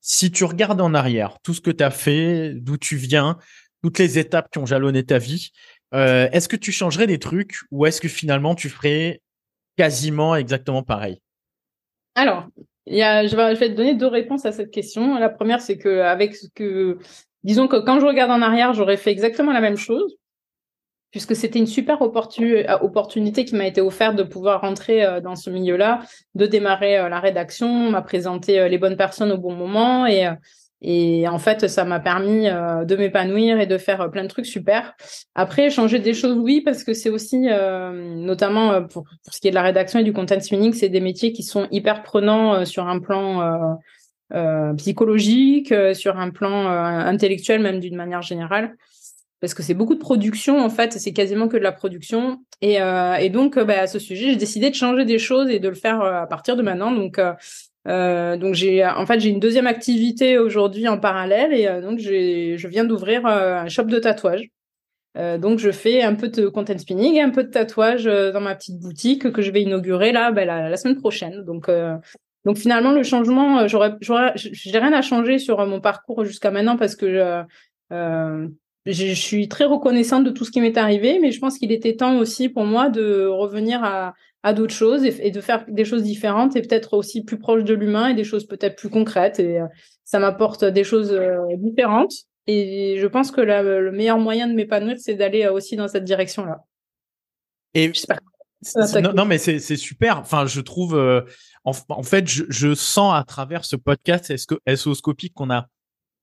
si 0.00 0.30
tu 0.30 0.44
regardes 0.44 0.80
en 0.80 0.94
arrière, 0.94 1.36
tout 1.42 1.52
ce 1.52 1.60
que 1.60 1.70
tu 1.70 1.84
as 1.84 1.90
fait, 1.90 2.54
d'où 2.54 2.78
tu 2.78 2.96
viens, 2.96 3.36
toutes 3.82 3.98
les 3.98 4.18
étapes 4.18 4.50
qui 4.50 4.58
ont 4.58 4.66
jalonné 4.66 5.04
ta 5.04 5.18
vie, 5.18 5.50
euh, 5.94 6.28
est-ce 6.32 6.48
que 6.48 6.56
tu 6.56 6.72
changerais 6.72 7.06
des 7.06 7.18
trucs 7.18 7.56
ou 7.70 7.86
est-ce 7.86 8.00
que 8.00 8.08
finalement 8.08 8.54
tu 8.54 8.68
ferais 8.68 9.20
quasiment 9.76 10.36
exactement 10.36 10.82
pareil? 10.82 11.20
Alors, 12.14 12.46
je, 12.86 13.36
vais, 13.36 13.70
te 13.70 13.74
donner 13.74 13.94
deux 13.94 14.06
réponses 14.06 14.44
à 14.44 14.52
cette 14.52 14.70
question. 14.70 15.18
La 15.18 15.28
première, 15.28 15.60
c'est 15.60 15.78
que 15.78 16.00
avec 16.00 16.34
ce 16.34 16.46
que 16.54 16.98
disons 17.44 17.68
que 17.68 17.76
quand 17.76 18.00
je 18.00 18.06
regarde 18.06 18.30
en 18.30 18.42
arrière, 18.42 18.74
j'aurais 18.74 18.96
fait 18.96 19.12
exactement 19.12 19.52
la 19.52 19.60
même 19.60 19.76
chose 19.76 20.16
puisque 21.10 21.34
c'était 21.34 21.58
une 21.58 21.66
super 21.66 22.02
euh, 22.02 22.78
opportunité 22.82 23.46
qui 23.46 23.54
m'a 23.54 23.66
été 23.66 23.80
offerte 23.80 24.14
de 24.14 24.22
pouvoir 24.22 24.60
rentrer 24.60 25.06
euh, 25.06 25.22
dans 25.22 25.36
ce 25.36 25.48
milieu-là, 25.48 26.00
de 26.34 26.44
démarrer 26.44 27.08
la 27.08 27.18
rédaction, 27.18 27.90
m'a 27.90 28.02
présenté 28.02 28.68
les 28.68 28.76
bonnes 28.76 28.98
personnes 28.98 29.32
au 29.32 29.38
bon 29.38 29.54
moment 29.54 30.06
et 30.06 30.28
et 30.80 31.26
en 31.28 31.38
fait, 31.38 31.68
ça 31.68 31.84
m'a 31.84 32.00
permis 32.00 32.44
de 32.44 32.96
m'épanouir 32.96 33.58
et 33.60 33.66
de 33.66 33.78
faire 33.78 34.10
plein 34.10 34.22
de 34.22 34.28
trucs 34.28 34.46
super. 34.46 34.94
Après, 35.34 35.70
changer 35.70 35.98
des 35.98 36.14
choses, 36.14 36.36
oui, 36.38 36.60
parce 36.60 36.84
que 36.84 36.94
c'est 36.94 37.10
aussi, 37.10 37.38
notamment 37.40 38.82
pour, 38.82 39.04
pour, 39.04 39.34
ce 39.34 39.40
qui 39.40 39.48
est 39.48 39.50
de 39.50 39.56
la 39.56 39.62
rédaction 39.62 39.98
et 39.98 40.04
du 40.04 40.12
content 40.12 40.38
spinning, 40.38 40.72
c'est 40.72 40.88
des 40.88 41.00
métiers 41.00 41.32
qui 41.32 41.42
sont 41.42 41.66
hyper 41.70 42.02
prenants 42.02 42.64
sur 42.64 42.86
un 42.86 43.00
plan 43.00 43.78
psychologique, 44.76 45.74
sur 45.94 46.16
un 46.18 46.30
plan 46.30 46.68
intellectuel, 46.68 47.60
même 47.60 47.80
d'une 47.80 47.96
manière 47.96 48.22
générale 48.22 48.76
parce 49.40 49.54
que 49.54 49.62
c'est 49.62 49.74
beaucoup 49.74 49.94
de 49.94 50.00
production 50.00 50.58
en 50.58 50.70
fait, 50.70 50.92
c'est 50.94 51.12
quasiment 51.12 51.48
que 51.48 51.56
de 51.56 51.62
la 51.62 51.72
production. 51.72 52.40
Et, 52.60 52.80
euh, 52.80 53.14
et 53.14 53.30
donc, 53.30 53.56
euh, 53.56 53.64
bah, 53.64 53.80
à 53.80 53.86
ce 53.86 53.98
sujet, 53.98 54.30
j'ai 54.30 54.36
décidé 54.36 54.70
de 54.70 54.74
changer 54.74 55.04
des 55.04 55.18
choses 55.18 55.48
et 55.48 55.60
de 55.60 55.68
le 55.68 55.74
faire 55.74 56.00
euh, 56.00 56.22
à 56.22 56.26
partir 56.26 56.56
de 56.56 56.62
maintenant. 56.62 56.90
Donc, 56.90 57.20
euh, 57.88 58.36
donc 58.36 58.54
j'ai 58.54 58.84
en 58.84 59.06
fait 59.06 59.20
j'ai 59.20 59.30
une 59.30 59.40
deuxième 59.40 59.66
activité 59.66 60.38
aujourd'hui 60.38 60.88
en 60.88 60.98
parallèle 60.98 61.52
et 61.52 61.80
donc 61.80 61.98
je 61.98 62.66
viens 62.68 62.84
d'ouvrir 62.84 63.26
un 63.26 63.68
shop 63.68 63.84
de 63.84 63.98
tatouage. 63.98 64.50
donc 65.16 65.58
je 65.58 65.70
fais 65.70 66.02
un 66.02 66.14
peu 66.14 66.28
de 66.28 66.48
content 66.48 66.76
spinning 66.76 67.14
et 67.14 67.22
un 67.22 67.30
peu 67.30 67.44
de 67.44 67.50
tatouage 67.50 68.04
dans 68.04 68.40
ma 68.40 68.54
petite 68.54 68.78
boutique 68.78 69.32
que 69.32 69.42
je 69.42 69.50
vais 69.50 69.62
inaugurer 69.62 70.12
là 70.12 70.32
bah, 70.32 70.44
la, 70.44 70.76
semaine 70.76 70.98
prochaine. 70.98 71.44
Donc 71.44 71.70
donc 72.44 72.56
finalement 72.58 72.92
le 72.92 73.02
changement, 73.02 73.66
j'aurais 73.68 73.96
j'ai 74.00 74.78
rien 74.78 74.92
à 74.92 75.02
changer 75.02 75.38
sur 75.38 75.64
mon 75.66 75.80
parcours 75.80 76.24
jusqu'à 76.24 76.50
maintenant 76.50 76.76
parce 76.76 76.94
que 76.94 77.44
je, 78.92 79.14
suis 79.14 79.48
très 79.48 79.64
reconnaissante 79.64 80.24
de 80.24 80.30
tout 80.30 80.44
ce 80.44 80.50
qui 80.50 80.60
m'est 80.60 80.76
arrivé, 80.76 81.18
mais 81.20 81.30
je 81.30 81.40
pense 81.40 81.58
qu'il 81.58 81.72
était 81.72 81.96
temps 81.96 82.18
aussi 82.18 82.48
pour 82.48 82.64
moi 82.64 82.88
de 82.88 83.26
revenir 83.26 83.84
à, 83.84 84.14
d'autres 84.52 84.74
choses 84.74 85.04
et, 85.04 85.30
de 85.30 85.40
faire 85.40 85.64
des 85.68 85.84
choses 85.84 86.02
différentes 86.02 86.56
et 86.56 86.62
peut-être 86.62 86.94
aussi 86.94 87.24
plus 87.24 87.38
proches 87.38 87.64
de 87.64 87.74
l'humain 87.74 88.08
et 88.08 88.14
des 88.14 88.24
choses 88.24 88.46
peut-être 88.46 88.76
plus 88.76 88.88
concrètes. 88.88 89.40
Et 89.40 89.60
euh, 89.60 89.66
ça 90.04 90.18
m'apporte 90.18 90.64
des 90.64 90.84
choses 90.84 91.12
euh, 91.12 91.38
différentes. 91.56 92.12
Et 92.46 92.96
je 92.98 93.06
pense 93.06 93.30
que 93.30 93.40
le 93.40 93.90
meilleur 93.92 94.18
moyen 94.18 94.46
de 94.46 94.54
m'épanouir, 94.54 94.96
c'est 94.98 95.14
d'aller 95.14 95.44
euh, 95.44 95.52
aussi 95.52 95.76
dans 95.76 95.88
cette 95.88 96.04
direction-là. 96.04 96.60
Et 97.74 97.92
non, 99.14 99.24
mais 99.24 99.38
c'est 99.38 99.76
super. 99.76 100.18
Enfin, 100.18 100.46
je 100.46 100.60
trouve, 100.60 100.98
en, 101.64 102.02
fait, 102.02 102.26
je, 102.26 102.44
je, 102.48 102.74
sens 102.74 103.14
à 103.14 103.22
travers 103.24 103.64
ce 103.64 103.76
podcast 103.76 104.34
SO-scopique 104.66 105.34
qu'on 105.34 105.50
a 105.50 105.68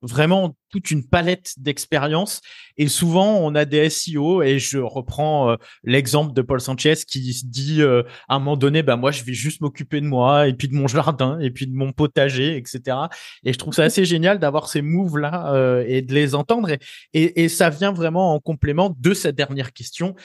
vraiment 0.06 0.56
toute 0.70 0.92
une 0.92 1.08
palette 1.08 1.54
d'expériences. 1.58 2.42
Et 2.78 2.88
souvent 2.90 3.38
on 3.38 3.56
a 3.56 3.64
des 3.64 3.90
SEO 3.90 4.44
et 4.44 4.60
je 4.60 4.78
reprends 4.78 5.52
euh, 5.52 5.56
l'exemple 5.84 6.34
de 6.34 6.42
Paul 6.42 6.60
Sanchez 6.60 6.96
qui 7.08 7.34
se 7.34 7.46
dit 7.46 7.82
euh, 7.82 8.04
à 8.28 8.36
un 8.36 8.40
moment 8.40 8.58
donné 8.58 8.84
bah 8.84 8.98
moi 8.98 9.12
je 9.12 9.24
vais 9.24 9.34
juste 9.34 9.62
m'occuper 9.62 10.02
de 10.02 10.06
moi 10.06 10.48
et 10.48 10.54
puis 10.54 10.68
de 10.68 10.74
mon 10.74 10.88
jardin 10.88 11.40
et 11.40 11.50
puis 11.50 11.68
de 11.68 11.74
mon 11.74 11.94
potager 11.94 12.58
etc 12.58 12.98
et 13.46 13.54
je 13.54 13.58
trouve 13.58 13.74
ça 13.74 13.84
assez 13.84 14.04
génial 14.04 14.38
d'avoir 14.40 14.68
ces 14.68 14.82
moves 14.82 15.18
là 15.18 15.54
euh, 15.54 15.86
et 15.88 16.02
de 16.02 16.14
les 16.14 16.36
entendre. 16.36 16.70
Et, 16.70 16.80
et, 17.14 17.44
et, 17.46 17.50
ça 17.50 17.70
vient 17.70 17.94
vraiment 17.94 18.34
en 18.34 18.40
complément 18.40 18.94
de 19.00 19.14
cette 19.14 19.36
dernière 19.36 19.72
question. 19.72 20.16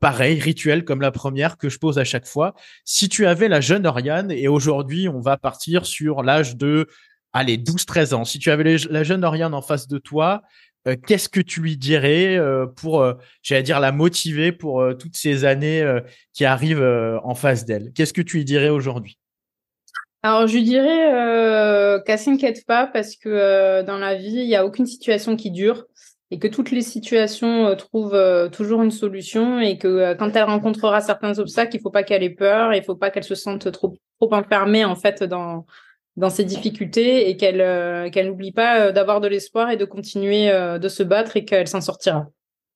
Pareil 0.00 0.38
rituel 0.38 0.84
comme 0.84 1.00
la 1.00 1.10
première 1.10 1.56
que 1.56 1.68
je 1.68 1.78
pose 1.78 1.98
à 1.98 2.04
chaque 2.04 2.26
fois. 2.26 2.54
Si 2.84 3.08
tu 3.08 3.26
avais 3.26 3.48
la 3.48 3.60
jeune 3.60 3.86
Oriane 3.86 4.30
et 4.30 4.48
aujourd'hui 4.48 5.08
on 5.08 5.20
va 5.20 5.36
partir 5.36 5.86
sur 5.86 6.22
l'âge 6.22 6.56
de 6.56 6.86
allez, 7.32 7.58
12-13 7.58 8.14
ans, 8.14 8.24
si 8.24 8.38
tu 8.38 8.50
avais 8.50 8.76
la 8.90 9.02
jeune 9.02 9.24
Oriane 9.24 9.54
en 9.54 9.62
face 9.62 9.88
de 9.88 9.98
toi, 9.98 10.42
euh, 10.88 10.96
qu'est-ce 11.06 11.28
que 11.28 11.40
tu 11.40 11.60
lui 11.60 11.76
dirais 11.76 12.36
euh, 12.36 12.66
pour, 12.66 13.02
euh, 13.02 13.14
j'allais 13.42 13.62
dire, 13.62 13.78
la 13.80 13.92
motiver 13.92 14.52
pour 14.52 14.84
toutes 14.98 15.16
ces 15.16 15.44
années 15.44 15.84
qui 16.32 16.44
arrivent 16.44 17.20
en 17.24 17.34
face 17.34 17.64
d'elle? 17.64 17.92
Qu'est-ce 17.94 18.12
que 18.12 18.22
tu 18.22 18.38
lui 18.38 18.44
dirais 18.44 18.68
aujourd'hui? 18.68 19.18
Alors, 20.24 20.46
je 20.46 20.54
lui 20.54 20.62
dirais 20.62 22.00
qu'elle 22.06 22.18
s'inquiète 22.18 22.64
pas 22.66 22.86
parce 22.86 23.16
que 23.16 23.82
dans 23.82 23.98
la 23.98 24.14
vie, 24.14 24.34
il 24.34 24.46
n'y 24.46 24.56
a 24.56 24.64
aucune 24.64 24.86
situation 24.86 25.36
qui 25.36 25.50
dure 25.50 25.84
et 26.30 26.38
que 26.38 26.48
toutes 26.48 26.70
les 26.70 26.80
situations 26.80 27.74
trouvent 27.76 28.48
toujours 28.52 28.82
une 28.82 28.92
solution 28.92 29.60
et 29.60 29.78
que 29.78 30.14
quand 30.14 30.34
elle 30.34 30.44
rencontrera 30.44 31.00
certains 31.00 31.38
obstacles, 31.38 31.74
il 31.74 31.78
ne 31.78 31.82
faut 31.82 31.90
pas 31.90 32.04
qu'elle 32.04 32.22
ait 32.22 32.30
peur, 32.30 32.72
il 32.72 32.78
ne 32.78 32.84
faut 32.84 32.94
pas 32.94 33.10
qu'elle 33.10 33.24
se 33.24 33.34
sente 33.34 33.70
trop, 33.72 33.98
trop 34.20 34.32
enfermée 34.32 34.84
en 34.84 34.94
fait 34.94 35.24
dans, 35.24 35.66
dans 36.16 36.30
ses 36.30 36.44
difficultés 36.44 37.28
et 37.30 37.36
qu'elle 37.36 37.60
euh, 37.60 38.10
qu'elle 38.10 38.28
n'oublie 38.28 38.52
pas 38.52 38.80
euh, 38.80 38.92
d'avoir 38.92 39.20
de 39.20 39.28
l'espoir 39.28 39.70
et 39.70 39.76
de 39.76 39.84
continuer 39.84 40.50
euh, 40.50 40.78
de 40.78 40.88
se 40.88 41.02
battre 41.02 41.36
et 41.36 41.44
qu'elle 41.44 41.68
s'en 41.68 41.80
sortira. 41.80 42.28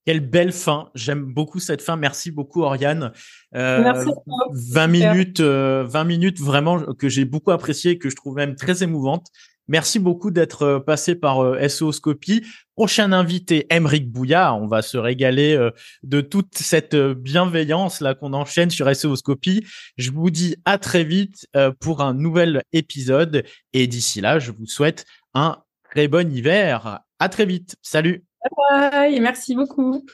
Quelle 0.06 0.20
belle 0.20 0.52
fin. 0.52 0.90
J'aime 0.94 1.24
beaucoup 1.24 1.58
cette 1.58 1.82
fin. 1.82 1.96
Merci 1.96 2.30
beaucoup, 2.30 2.62
Oriane. 2.62 3.12
Merci 3.52 4.10
20 4.52 4.86
minutes, 4.86 5.40
20 5.40 6.04
minutes 6.04 6.40
vraiment 6.40 6.80
que 6.94 7.08
j'ai 7.08 7.24
beaucoup 7.24 7.50
apprécié, 7.50 7.98
que 7.98 8.08
je 8.08 8.14
trouve 8.14 8.36
même 8.36 8.54
très 8.54 8.84
émouvante. 8.84 9.26
Merci 9.68 9.98
beaucoup 9.98 10.30
d'être 10.30 10.62
euh, 10.62 10.80
passé 10.80 11.14
par 11.14 11.42
euh, 11.42 11.68
SOScopie. 11.68 12.44
Prochain 12.76 13.12
invité, 13.12 13.66
Emeric 13.70 14.10
Bouillard. 14.10 14.60
On 14.60 14.66
va 14.66 14.82
se 14.82 14.96
régaler 14.96 15.56
euh, 15.56 15.70
de 16.02 16.20
toute 16.20 16.56
cette 16.56 16.94
bienveillance 16.94 18.02
qu'on 18.20 18.32
enchaîne 18.32 18.70
sur 18.70 18.94
SOScopie. 18.94 19.66
Je 19.96 20.10
vous 20.10 20.30
dis 20.30 20.56
à 20.64 20.78
très 20.78 21.04
vite 21.04 21.46
pour 21.80 22.02
un 22.02 22.14
nouvel 22.14 22.62
épisode. 22.72 23.44
Et 23.72 23.86
d'ici 23.86 24.20
là, 24.20 24.38
je 24.38 24.52
vous 24.52 24.66
souhaite 24.66 25.06
un 25.34 25.62
très 25.90 26.06
bon 26.06 26.30
hiver. 26.32 27.00
À 27.18 27.28
très 27.28 27.46
vite. 27.46 27.76
Salut. 27.82 28.24
Bye. 28.70 29.20
Merci 29.20 29.54
beaucoup. 29.54 30.04